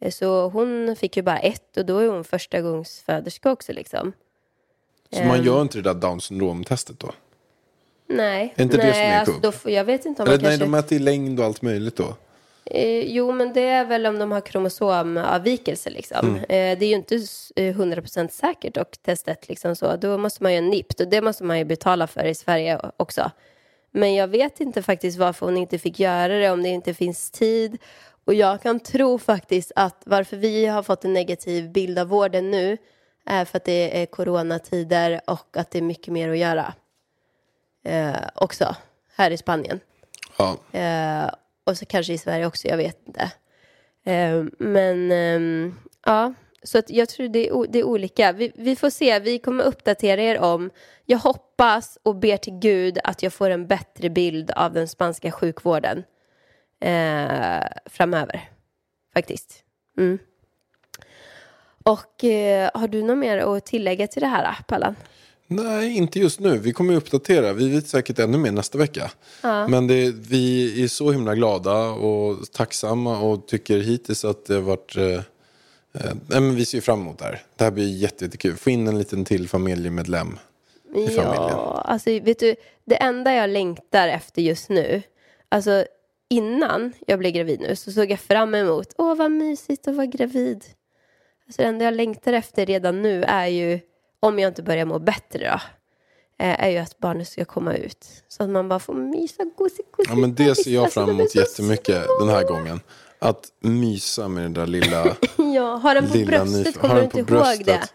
Eh, 0.00 0.10
Så 0.10 0.48
hon 0.48 0.96
fick 0.96 1.16
ju 1.16 1.22
bara 1.22 1.38
ett 1.38 1.76
och 1.76 1.86
då 1.86 1.98
är 1.98 2.08
hon 2.08 2.24
första 2.24 2.60
gångs 2.60 3.00
föderska 3.06 3.50
också 3.50 3.72
liksom. 3.72 4.12
Så 5.12 5.24
man 5.24 5.38
Ehm. 5.38 5.44
gör 5.46 5.62
inte 5.62 5.78
det 5.78 5.82
där 5.82 5.94
down 6.00 6.20
syndrom-testet 6.20 6.98
då? 7.00 7.12
Nej, 8.08 8.54
Är 8.56 8.62
inte 8.62 8.76
det 8.76 8.82
nej, 8.82 8.92
som 9.24 9.34
gick 9.36 9.42
alltså, 9.42 9.62
då 9.64 9.70
jag 9.70 9.84
vet 9.84 10.04
inte 10.06 10.22
om 10.22 10.28
Eller 10.28 10.36
man 10.38 10.42
nej, 10.42 10.50
kanske... 10.50 10.64
de 10.64 10.70
mäter 10.70 10.96
i 10.96 10.98
längd 10.98 11.40
och 11.40 11.46
allt 11.46 11.62
möjligt 11.62 11.96
då. 11.96 12.14
Eh, 12.70 13.00
jo, 13.12 13.32
men 13.32 13.52
det 13.52 13.60
är 13.68 13.84
väl 13.84 14.06
om 14.06 14.18
de 14.18 14.32
har 14.32 14.40
kromosomavvikelse 14.40 15.90
liksom. 15.90 16.26
Mm. 16.28 16.36
Eh, 16.38 16.78
det 16.78 16.84
är 16.86 16.88
ju 16.88 16.94
inte 16.94 17.14
s- 17.16 17.52
eh, 17.56 17.74
100% 17.76 18.28
säkert 18.32 18.76
och 18.76 18.98
testet 19.02 19.48
liksom 19.48 19.76
så. 19.76 19.96
Då 19.96 20.18
måste 20.18 20.42
man 20.42 20.52
ju 20.54 20.60
ha 20.60 20.68
NIPT 20.68 21.00
och 21.00 21.08
det 21.08 21.20
måste 21.22 21.44
man 21.44 21.58
ju 21.58 21.64
betala 21.64 22.06
för 22.06 22.24
i 22.24 22.34
Sverige 22.34 22.80
också. 22.96 23.30
Men 23.90 24.14
jag 24.14 24.28
vet 24.28 24.60
inte 24.60 24.82
faktiskt 24.82 25.18
varför 25.18 25.46
hon 25.46 25.56
inte 25.56 25.78
fick 25.78 26.00
göra 26.00 26.28
det, 26.38 26.50
om 26.50 26.62
det 26.62 26.68
inte 26.68 26.94
finns 26.94 27.30
tid. 27.30 27.78
Och 28.24 28.34
jag 28.34 28.62
kan 28.62 28.80
tro 28.80 29.18
faktiskt 29.18 29.72
att 29.76 30.02
varför 30.06 30.36
vi 30.36 30.66
har 30.66 30.82
fått 30.82 31.04
en 31.04 31.12
negativ 31.12 31.70
bild 31.72 31.98
av 31.98 32.08
vården 32.08 32.50
nu 32.50 32.76
är 33.26 33.44
för 33.44 33.56
att 33.56 33.64
det 33.64 34.02
är 34.02 34.06
coronatider 34.06 35.20
och 35.26 35.56
att 35.56 35.70
det 35.70 35.78
är 35.78 35.82
mycket 35.82 36.12
mer 36.12 36.28
att 36.30 36.38
göra. 36.38 36.74
Eh, 37.84 38.14
också, 38.34 38.76
här 39.16 39.30
i 39.30 39.36
Spanien. 39.36 39.80
Ja. 40.38 40.56
Eh, 40.72 41.30
och 41.66 41.78
så 41.78 41.86
kanske 41.86 42.12
i 42.12 42.18
Sverige 42.18 42.46
också, 42.46 42.68
jag 42.68 42.76
vet 42.76 43.06
inte. 43.06 43.32
Eh, 44.04 44.44
men 44.58 45.12
ehm, 45.12 45.74
ja, 46.04 46.34
så 46.62 46.78
att 46.78 46.90
jag 46.90 47.08
tror 47.08 47.28
det 47.28 47.48
är, 47.48 47.66
det 47.68 47.78
är 47.78 47.84
olika. 47.84 48.32
Vi, 48.32 48.52
vi 48.54 48.76
får 48.76 48.90
se, 48.90 49.18
vi 49.18 49.38
kommer 49.38 49.64
uppdatera 49.64 50.22
er 50.22 50.38
om. 50.38 50.70
Jag 51.04 51.18
hoppas 51.18 51.98
och 52.02 52.16
ber 52.16 52.36
till 52.36 52.58
Gud 52.58 52.98
att 53.04 53.22
jag 53.22 53.32
får 53.32 53.50
en 53.50 53.66
bättre 53.66 54.10
bild 54.10 54.50
av 54.50 54.72
den 54.72 54.88
spanska 54.88 55.32
sjukvården 55.32 56.04
eh, 56.80 57.66
framöver. 57.86 58.50
Faktiskt. 59.14 59.64
Mm. 59.98 60.18
Och 61.84 62.24
eh, 62.24 62.70
har 62.74 62.88
du 62.88 63.02
något 63.02 63.18
mer 63.18 63.38
att 63.38 63.66
tillägga 63.66 64.06
till 64.06 64.22
det 64.22 64.28
här, 64.28 64.56
Pallan? 64.66 64.96
Nej, 65.46 65.96
inte 65.96 66.18
just 66.18 66.40
nu. 66.40 66.58
Vi 66.58 66.72
kommer 66.72 66.92
ju 66.92 66.96
uppdatera. 66.98 67.52
Vi 67.52 67.68
vet 67.68 67.88
säkert 67.88 68.18
ännu 68.18 68.38
mer 68.38 68.50
nästa 68.52 68.78
vecka. 68.78 69.10
Men 69.68 69.86
det, 69.86 70.14
vi 70.28 70.84
är 70.84 70.88
så 70.88 71.12
himla 71.12 71.34
glada 71.34 71.84
och 71.88 72.52
tacksamma 72.52 73.20
och 73.20 73.46
tycker 73.48 73.78
hittills 73.78 74.24
att 74.24 74.46
det 74.46 74.54
har 74.54 74.60
varit... 74.60 74.96
Eh, 74.96 75.04
eh, 75.04 75.20
nej, 76.28 76.40
men 76.40 76.54
vi 76.54 76.64
ser 76.64 76.80
fram 76.80 77.00
emot 77.00 77.18
det 77.18 77.24
här. 77.24 77.42
Det 77.56 77.64
här 77.64 77.70
blir 77.70 77.96
jätte- 77.96 78.24
jättekul. 78.24 78.56
Få 78.56 78.70
in 78.70 78.88
en 78.88 78.98
liten 78.98 79.24
till 79.24 79.48
familjemedlem 79.48 80.38
i 80.94 81.06
familjen. 81.06 81.34
Ja, 81.34 81.82
alltså 81.84 82.10
vet 82.10 82.38
du, 82.38 82.54
det 82.84 82.96
enda 82.96 83.34
jag 83.34 83.50
längtar 83.50 84.08
efter 84.08 84.42
just 84.42 84.68
nu, 84.68 85.02
alltså 85.48 85.84
innan 86.28 86.92
jag 87.06 87.18
blev 87.18 87.32
gravid 87.32 87.60
nu 87.60 87.76
så 87.76 87.92
såg 87.92 88.10
jag 88.10 88.20
fram 88.20 88.54
emot, 88.54 88.94
åh 88.98 89.14
vad 89.16 89.30
mysigt 89.30 89.88
att 89.88 89.94
vara 89.94 90.06
gravid. 90.06 90.64
Alltså 91.46 91.62
det 91.62 91.68
enda 91.68 91.84
jag 91.84 91.94
längtar 91.94 92.32
efter 92.32 92.66
redan 92.66 93.02
nu 93.02 93.22
är 93.24 93.46
ju, 93.46 93.80
om 94.20 94.38
jag 94.38 94.50
inte 94.50 94.62
börjar 94.62 94.86
må 94.86 94.98
bättre 94.98 95.38
då, 95.38 95.60
eh, 96.44 96.64
är 96.64 96.68
ju 96.70 96.78
att 96.78 96.98
barnet 96.98 97.28
ska 97.28 97.44
komma 97.44 97.74
ut. 97.74 98.06
Så 98.28 98.42
att 98.42 98.50
man 98.50 98.68
bara 98.68 98.78
får 98.78 98.94
mysa, 98.94 99.44
gosigt, 99.56 99.92
gosigt. 99.92 100.08
Ja, 100.10 100.14
men 100.14 100.34
det 100.34 100.54
ser 100.54 100.70
jag 100.70 100.92
fram 100.92 101.10
emot 101.10 101.34
jättemycket 101.34 102.06
den 102.20 102.28
här 102.28 102.44
gången. 102.44 102.80
Att 103.18 103.44
mysa 103.60 104.28
med 104.28 104.44
den 104.44 104.52
där 104.52 104.66
lilla... 104.66 105.04
Ja, 105.54 105.76
har 105.76 105.94
den 105.94 106.06
på 106.10 106.18
bröstet, 106.18 106.66
nyf- 106.66 106.78
kommer 106.78 106.94
du 106.94 107.02
inte 107.02 107.18
ihåg 107.18 107.64
det? 107.64 107.88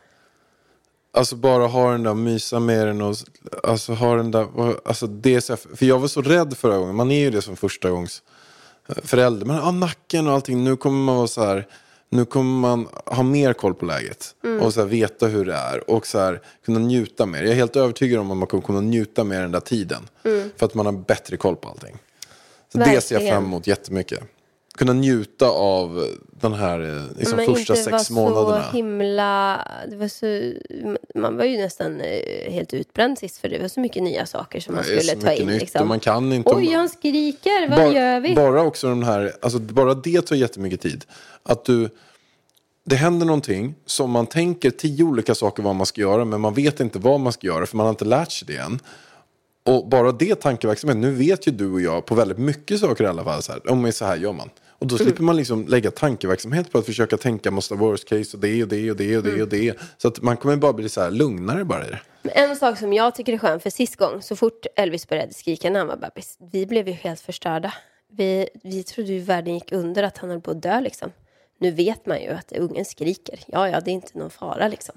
Alltså 1.13 1.35
bara 1.35 1.67
ha 1.67 1.91
den 1.91 2.03
där, 2.03 2.13
mysa 2.13 2.59
med 2.59 2.87
den 2.87 3.01
och 3.01 3.15
alltså 3.63 3.93
ha 3.93 4.15
den 4.15 4.31
där, 4.31 4.47
alltså 4.87 5.07
det 5.07 5.49
här, 5.49 5.75
för 5.75 5.85
jag 5.85 5.99
var 5.99 6.07
så 6.07 6.21
rädd 6.21 6.57
förra 6.57 6.77
gången, 6.77 6.95
man 6.95 7.11
är 7.11 7.19
ju 7.19 7.29
det 7.31 7.41
som 7.41 7.55
första 7.55 7.89
gångs 7.89 8.21
eh, 8.89 8.95
förälder, 9.03 9.45
men 9.45 9.59
ah, 9.59 9.71
nacken 9.71 10.27
och 10.27 10.33
allting, 10.33 10.63
nu 10.63 10.75
kommer 10.77 10.97
man 11.05 11.15
vara 11.15 11.27
så 11.27 11.45
här, 11.45 11.67
nu 12.11 12.25
kommer 12.25 12.59
man 12.59 12.87
ha 13.05 13.23
mer 13.23 13.53
koll 13.53 13.73
på 13.73 13.85
läget 13.85 14.35
Mm. 14.43 14.61
och 14.61 14.73
så 14.73 14.85
veta 14.85 15.27
hur 15.27 15.45
det 15.45 15.53
är 15.53 15.89
och 15.89 16.07
så 16.07 16.19
här, 16.19 16.41
kunna 16.65 16.79
njuta 16.79 17.25
mer. 17.25 17.41
Jag 17.43 17.51
är 17.51 17.55
helt 17.55 17.75
övertygad 17.75 18.19
om 18.19 18.31
att 18.31 18.37
man 18.37 18.47
kommer 18.47 18.63
kunna 18.63 18.81
njuta 18.81 19.23
mer 19.23 19.41
den 19.41 19.51
där 19.51 19.59
tiden 19.59 20.07
för 20.57 20.65
att 20.65 20.73
man 20.73 20.85
har 20.85 20.93
bättre 20.93 21.37
koll 21.37 21.55
på 21.55 21.69
allting. 21.69 21.97
Så 22.71 22.77
det 22.77 23.01
ser 23.01 23.15
jag 23.15 23.21
Mm. 23.21 23.25
Verkligen. 23.25 23.33
fram 23.33 23.43
emot 23.45 23.67
jättemycket. 23.67 24.23
Kunna 24.77 24.93
njuta 24.93 25.49
av 25.49 26.07
den 26.41 26.53
här 26.53 26.79
eh, 26.79 27.17
liksom, 27.17 27.37
men 27.37 27.45
första 27.45 27.73
inte 27.73 27.83
sex 27.83 28.11
var 28.11 28.21
månaderna. 28.21 28.63
så 28.63 28.77
himla... 28.77 29.67
Det 29.89 29.95
var 29.95 30.07
så, 30.07 30.53
man 31.15 31.37
var 31.37 31.45
ju 31.45 31.57
nästan 31.57 32.01
eh, 32.01 32.51
helt 32.51 32.73
utbränd 32.73 33.19
sist 33.19 33.37
för 33.37 33.49
det 33.49 33.59
var 33.59 33.67
så 33.67 33.79
mycket 33.79 34.03
nya 34.03 34.25
saker 34.25 34.59
som 34.59 34.75
man 34.75 34.83
skulle 34.83 35.15
ta 35.15 35.33
in. 35.33 35.47
nytt 35.47 35.61
liksom. 35.61 35.81
och 35.81 35.87
man 35.87 35.99
kan 35.99 36.33
inte... 36.33 36.49
Oj, 36.49 36.73
han 36.73 36.89
skriker. 36.89 37.69
Vad 37.69 37.79
bara, 37.79 37.93
gör 37.93 38.19
vi? 38.19 38.35
Bara 38.35 38.61
också 38.61 38.87
den 38.87 39.03
här, 39.03 39.33
alltså 39.41 39.59
bara 39.59 39.93
det 39.93 40.21
tar 40.21 40.35
jättemycket 40.35 40.81
tid. 40.81 41.05
Att 41.43 41.65
du, 41.65 41.89
det 42.83 42.95
händer 42.95 43.25
någonting 43.25 43.75
som 43.85 44.11
man 44.11 44.27
tänker 44.27 44.71
tio 44.71 45.03
olika 45.03 45.35
saker 45.35 45.63
vad 45.63 45.75
man 45.75 45.85
ska 45.85 46.01
göra 46.01 46.25
men 46.25 46.41
man 46.41 46.53
vet 46.53 46.79
inte 46.79 46.99
vad 46.99 47.19
man 47.19 47.33
ska 47.33 47.47
göra 47.47 47.65
för 47.65 47.77
man 47.77 47.85
har 47.85 47.91
inte 47.91 48.05
lärt 48.05 48.31
sig 48.31 48.47
det 48.47 48.57
än. 48.57 48.79
Och 49.63 49.89
bara 49.89 50.11
det 50.11 50.35
tankeverksamhet, 50.35 50.97
nu 50.97 51.11
vet 51.11 51.47
ju 51.47 51.51
du 51.51 51.71
och 51.71 51.81
jag 51.81 52.05
på 52.05 52.15
väldigt 52.15 52.37
mycket 52.37 52.79
saker 52.79 53.03
i 53.03 53.07
alla 53.07 53.23
fall, 53.23 53.43
så 53.43 53.51
här, 53.51 53.71
om 53.71 53.91
så 53.91 54.05
här 54.05 54.17
gör 54.17 54.33
man. 54.33 54.49
Och 54.81 54.87
då 54.87 54.97
slipper 54.97 55.23
man 55.23 55.35
liksom 55.35 55.67
lägga 55.67 55.91
tankeverksamhet 55.91 56.71
på 56.71 56.77
att 56.77 56.85
försöka 56.85 57.17
tänka 57.17 57.51
måste 57.51 57.75
worst 57.75 58.09
case 58.09 58.37
och 58.37 58.41
det 58.41 58.63
och 58.63 58.69
det 58.69 58.91
och 58.91 58.97
det 58.97 59.17
och 59.17 59.23
det 59.23 59.41
och 59.41 59.47
det. 59.47 59.77
Så 59.97 60.07
att 60.07 60.21
man 60.21 60.37
kommer 60.37 60.55
bara 60.55 60.73
bli 60.73 60.89
så 60.89 61.01
här 61.01 61.11
lugnare 61.11 61.65
bara 61.65 61.87
i 61.87 61.89
det. 61.89 62.29
En 62.29 62.55
sak 62.55 62.77
som 62.77 62.93
jag 62.93 63.15
tycker 63.15 63.33
är 63.33 63.37
skön, 63.37 63.59
för 63.59 63.69
sist 63.69 63.95
gång, 63.95 64.21
så 64.21 64.35
fort 64.35 64.65
Elvis 64.75 65.07
började 65.07 65.33
skrika 65.33 65.69
när 65.69 65.79
han 65.79 65.87
var 65.87 65.97
bebis, 65.97 66.37
vi 66.51 66.65
blev 66.65 66.87
ju 66.87 66.93
helt 66.93 67.19
förstörda. 67.19 67.73
Vi, 68.11 68.49
vi 68.63 68.83
trodde 68.83 69.11
ju 69.11 69.19
världen 69.19 69.53
gick 69.53 69.71
under, 69.71 70.03
att 70.03 70.17
han 70.17 70.29
höll 70.29 70.41
på 70.41 70.51
att 70.51 70.61
dö 70.61 70.81
liksom. 70.81 71.11
Nu 71.59 71.71
vet 71.71 72.05
man 72.05 72.21
ju 72.21 72.29
att 72.29 72.51
ungen 72.51 72.85
skriker. 72.85 73.39
Ja, 73.47 73.69
ja, 73.69 73.81
det 73.81 73.91
är 73.91 73.93
inte 73.93 74.17
någon 74.17 74.29
fara 74.29 74.67
liksom. 74.67 74.95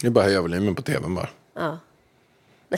Det 0.00 0.06
är 0.06 0.10
bara 0.10 0.24
höja 0.24 0.40
volymen 0.40 0.74
på 0.74 0.82
tvn 0.82 1.14
bara. 1.14 1.28
Ja. 1.54 1.78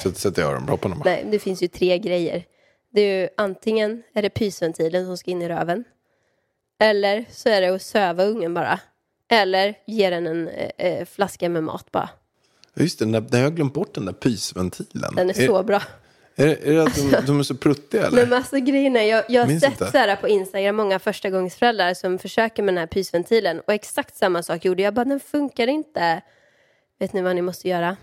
Så 0.03 0.13
sätter 0.13 0.43
jag 0.43 0.51
öronpropparna 0.53 0.97
bara. 0.97 1.05
Nej, 1.05 1.27
det 1.31 1.39
finns 1.39 1.63
ju 1.63 1.69
tre 1.69 1.99
grejer. 1.99 2.45
Det 2.93 3.01
är 3.01 3.23
ju 3.23 3.29
antingen 3.37 4.03
är 4.15 4.23
det 4.23 4.31
pysventilen 4.31 5.07
som 5.07 5.17
ska 5.17 5.31
in 5.31 5.43
i 5.43 5.49
röven. 5.49 5.85
Eller 6.81 7.25
så 7.31 7.49
är 7.49 7.61
det 7.61 7.69
att 7.69 7.83
söva 7.83 8.25
ungen 8.25 8.55
bara. 8.55 8.81
Eller 9.29 9.75
ge 9.87 10.11
den 10.11 10.27
en 10.27 10.49
eh, 10.49 10.71
eh, 10.79 11.05
flaska 11.05 11.49
med 11.49 11.65
mat 11.65 11.93
bara. 11.93 12.09
Just 12.75 12.99
det, 12.99 13.07
när 13.07 13.25
jag 13.31 13.43
har 13.43 13.51
glömt 13.51 13.75
bort 13.75 13.95
den 13.95 14.05
där 14.05 14.13
pysventilen. 14.13 15.15
Den 15.15 15.31
är 15.31 15.47
så 15.47 15.63
bra. 15.63 15.83
Är, 16.37 16.47
är 16.47 16.73
det 16.73 16.83
att 16.83 16.95
de, 16.95 17.17
de 17.27 17.39
är 17.39 17.43
så 17.43 17.55
pruttiga 17.55 18.07
eller? 18.07 18.27
Men 18.27 18.33
alltså 18.33 18.57
grejen 18.57 18.97
är, 18.97 19.03
jag, 19.03 19.25
jag 19.29 19.43
har 19.43 19.49
Minns 19.49 19.63
sett 19.63 19.71
inte. 19.71 19.91
så 19.93 19.99
här 19.99 20.17
på 20.17 20.29
Instagram 20.29 20.77
många 20.77 20.99
förstagångsföräldrar 20.99 21.95
som 21.95 22.19
försöker 22.19 22.63
med 22.63 22.75
den 22.75 22.79
här 22.79 22.87
pysventilen 22.87 23.61
och 23.61 23.73
exakt 23.73 24.17
samma 24.17 24.43
sak 24.43 24.65
gjorde 24.65 24.83
jag. 24.83 24.95
bara, 24.95 25.05
den 25.05 25.21
funkar 25.21 25.67
inte. 25.67 26.23
Vet 26.99 27.13
ni 27.13 27.23
vad 27.23 27.37
ni 27.37 27.43
måste 27.43 27.69
göra? 27.69 27.97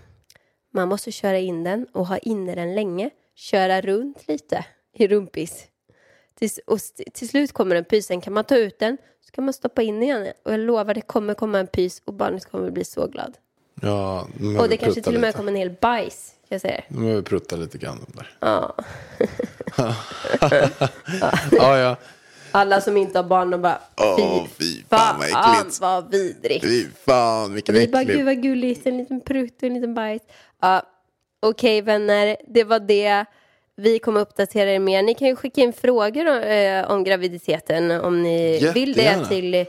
Man 0.74 0.88
måste 0.88 1.12
köra 1.12 1.38
in 1.38 1.64
den 1.64 1.86
och 1.92 2.06
ha 2.06 2.18
inne 2.18 2.54
den 2.54 2.74
länge. 2.74 3.10
Köra 3.34 3.80
runt 3.80 4.28
lite 4.28 4.64
i 4.94 5.08
rumpis. 5.08 5.64
Tills, 6.38 6.60
till 7.14 7.28
slut 7.28 7.52
kommer 7.52 7.76
en 7.76 7.84
pys, 7.84 8.06
sen 8.06 8.20
kan 8.20 8.32
man 8.32 8.44
ta 8.44 8.56
ut 8.56 8.78
den, 8.78 8.96
så 9.26 9.32
kan 9.32 9.44
man 9.44 9.52
stoppa 9.54 9.82
in 9.82 10.02
igen. 10.02 10.26
Och 10.44 10.52
jag 10.52 10.60
lovar, 10.60 10.94
det 10.94 11.00
kommer 11.00 11.34
komma 11.34 11.58
en 11.58 11.66
pys 11.66 12.02
och 12.04 12.14
barnet 12.14 12.44
kommer 12.50 12.70
bli 12.70 12.84
så 12.84 13.06
glad. 13.06 13.34
Ja, 13.80 14.28
Och 14.60 14.68
det 14.68 14.76
kanske 14.76 15.00
till 15.02 15.14
och 15.14 15.20
med 15.20 15.28
lite. 15.28 15.36
kommer 15.38 15.52
en 15.52 15.58
hel 15.58 15.70
bajs, 15.80 16.32
jag 16.48 16.60
säger. 16.60 16.84
De 16.88 17.00
behöver 17.00 17.22
prutta 17.22 17.56
lite 17.56 17.78
grann 17.78 17.98
de 18.06 18.16
där. 18.16 18.36
Ja. 18.40 18.74
Ja, 21.50 21.78
ja. 21.78 21.96
Alla 22.50 22.80
som 22.80 22.96
inte 22.96 23.18
har 23.18 23.24
barn, 23.24 23.50
de 23.50 23.62
bara, 23.62 23.78
Åh, 23.96 24.46
fy 24.58 24.82
fan 24.90 25.18
vad 25.18 25.28
äckligt. 25.58 25.80
vad 25.80 26.10
vidrigt. 26.10 26.64
Fy 26.64 26.86
fan, 27.06 27.54
vilken 27.54 27.74
Vi 27.74 27.88
bara, 27.88 28.02
gud 28.04 28.10
äcklig. 28.10 28.24
vad 28.24 28.42
gulligt, 28.42 28.86
en 28.86 28.96
liten 28.98 29.20
prutt 29.20 29.56
och 29.56 29.62
en 29.62 29.74
liten 29.74 29.94
bajs. 29.94 30.22
Ja, 30.64 30.82
Okej 31.42 31.82
vänner, 31.82 32.36
det 32.48 32.64
var 32.64 32.80
det. 32.80 33.24
Vi 33.76 33.98
kommer 33.98 34.20
uppdatera 34.20 34.70
er 34.70 34.78
mer. 34.78 35.02
Ni 35.02 35.14
kan 35.14 35.28
ju 35.28 35.36
skicka 35.36 35.60
in 35.60 35.72
frågor 35.72 36.26
eh, 36.26 36.90
om 36.90 37.04
graviditeten 37.04 37.90
om 37.90 38.22
ni 38.22 38.72
vill 38.74 38.92
det 38.92 39.02
Jättegärna. 39.02 39.28
till... 39.28 39.66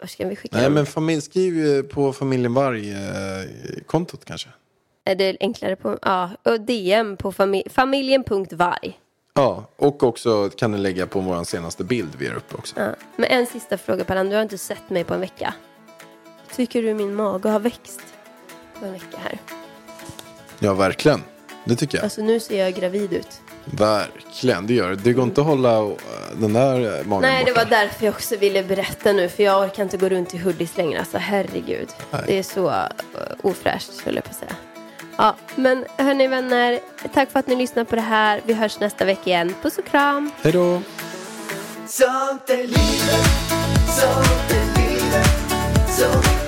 Var 0.00 0.06
ska 0.06 0.28
vi 0.28 0.36
skicka 0.36 0.56
Nej, 0.56 0.64
dem? 0.64 0.74
men 0.74 0.86
familj, 0.86 1.20
skriv 1.20 1.82
på 1.82 2.12
familjen 2.12 2.54
Varg-kontot 2.54 4.24
kanske. 4.24 4.48
Är 5.04 5.14
det 5.14 5.36
enklare 5.40 5.76
på... 5.76 5.98
Ja, 6.02 6.30
och 6.42 6.60
DM 6.60 7.16
på 7.16 7.32
famil 7.32 7.62
familjen.varg. 7.70 8.98
Ja, 9.34 9.64
och 9.76 10.02
också 10.02 10.50
kan 10.56 10.72
ni 10.72 10.78
lägga 10.78 11.06
på 11.06 11.20
vår 11.20 11.44
senaste 11.44 11.84
bild 11.84 12.10
vi 12.18 12.26
är 12.26 12.34
uppe 12.34 12.56
också. 12.56 12.80
Ja. 12.80 12.88
Men 13.16 13.30
en 13.30 13.46
sista 13.46 13.78
fråga 13.78 14.04
Pallan, 14.04 14.28
du 14.28 14.34
har 14.36 14.42
inte 14.42 14.58
sett 14.58 14.90
mig 14.90 15.04
på 15.04 15.14
en 15.14 15.20
vecka. 15.20 15.54
Tycker 16.56 16.82
du 16.82 16.94
min 16.94 17.14
mage 17.14 17.48
har 17.48 17.60
växt 17.60 18.02
på 18.80 18.86
en 18.86 18.92
vecka 18.92 19.18
här? 19.18 19.38
Ja, 20.58 20.74
verkligen. 20.74 21.22
Det 21.64 21.76
tycker 21.76 21.98
jag. 21.98 22.04
Alltså 22.04 22.22
nu 22.22 22.40
ser 22.40 22.64
jag 22.64 22.74
gravid 22.74 23.12
ut. 23.12 23.40
Verkligen, 23.64 24.66
det 24.66 24.74
gör 24.74 24.90
det. 24.90 24.96
Det 24.96 25.12
går 25.12 25.24
inte 25.24 25.40
att 25.40 25.46
hålla 25.46 25.78
eh, 25.78 25.90
den 26.40 26.52
där 26.52 27.04
magen 27.04 27.22
Nej, 27.22 27.44
det 27.44 27.52
borta. 27.52 27.64
var 27.64 27.70
därför 27.70 28.04
jag 28.04 28.14
också 28.14 28.36
ville 28.36 28.62
berätta 28.62 29.12
nu. 29.12 29.28
För 29.28 29.42
jag 29.42 29.64
orkar 29.64 29.82
inte 29.82 29.96
gå 29.96 30.08
runt 30.08 30.34
i 30.34 30.38
hoodies 30.38 30.76
längre. 30.76 30.98
Alltså 30.98 31.18
herregud. 31.18 31.88
Nej. 32.10 32.22
Det 32.26 32.38
är 32.38 32.42
så 32.42 32.68
uh, 32.68 32.84
ofräscht, 33.42 33.92
skulle 33.92 34.16
jag 34.16 34.24
på 34.24 34.34
säga. 34.34 34.56
Ja, 35.16 35.34
men 35.56 35.84
hörni 35.96 36.28
vänner. 36.28 36.80
Tack 37.14 37.30
för 37.30 37.38
att 37.38 37.46
ni 37.46 37.56
lyssnar 37.56 37.84
på 37.84 37.96
det 37.96 38.02
här. 38.02 38.40
Vi 38.44 38.54
hörs 38.54 38.80
nästa 38.80 39.04
vecka 39.04 39.30
igen. 39.30 39.54
Puss 39.62 39.78
och 39.78 39.86
kram. 39.86 40.30
Hej 40.42 40.52
då! 40.52 40.82
Sånt 41.86 42.50
är 42.50 42.56
livet, 42.56 43.28
sånt 43.96 44.50
är 44.50 44.80
livet 44.80 46.47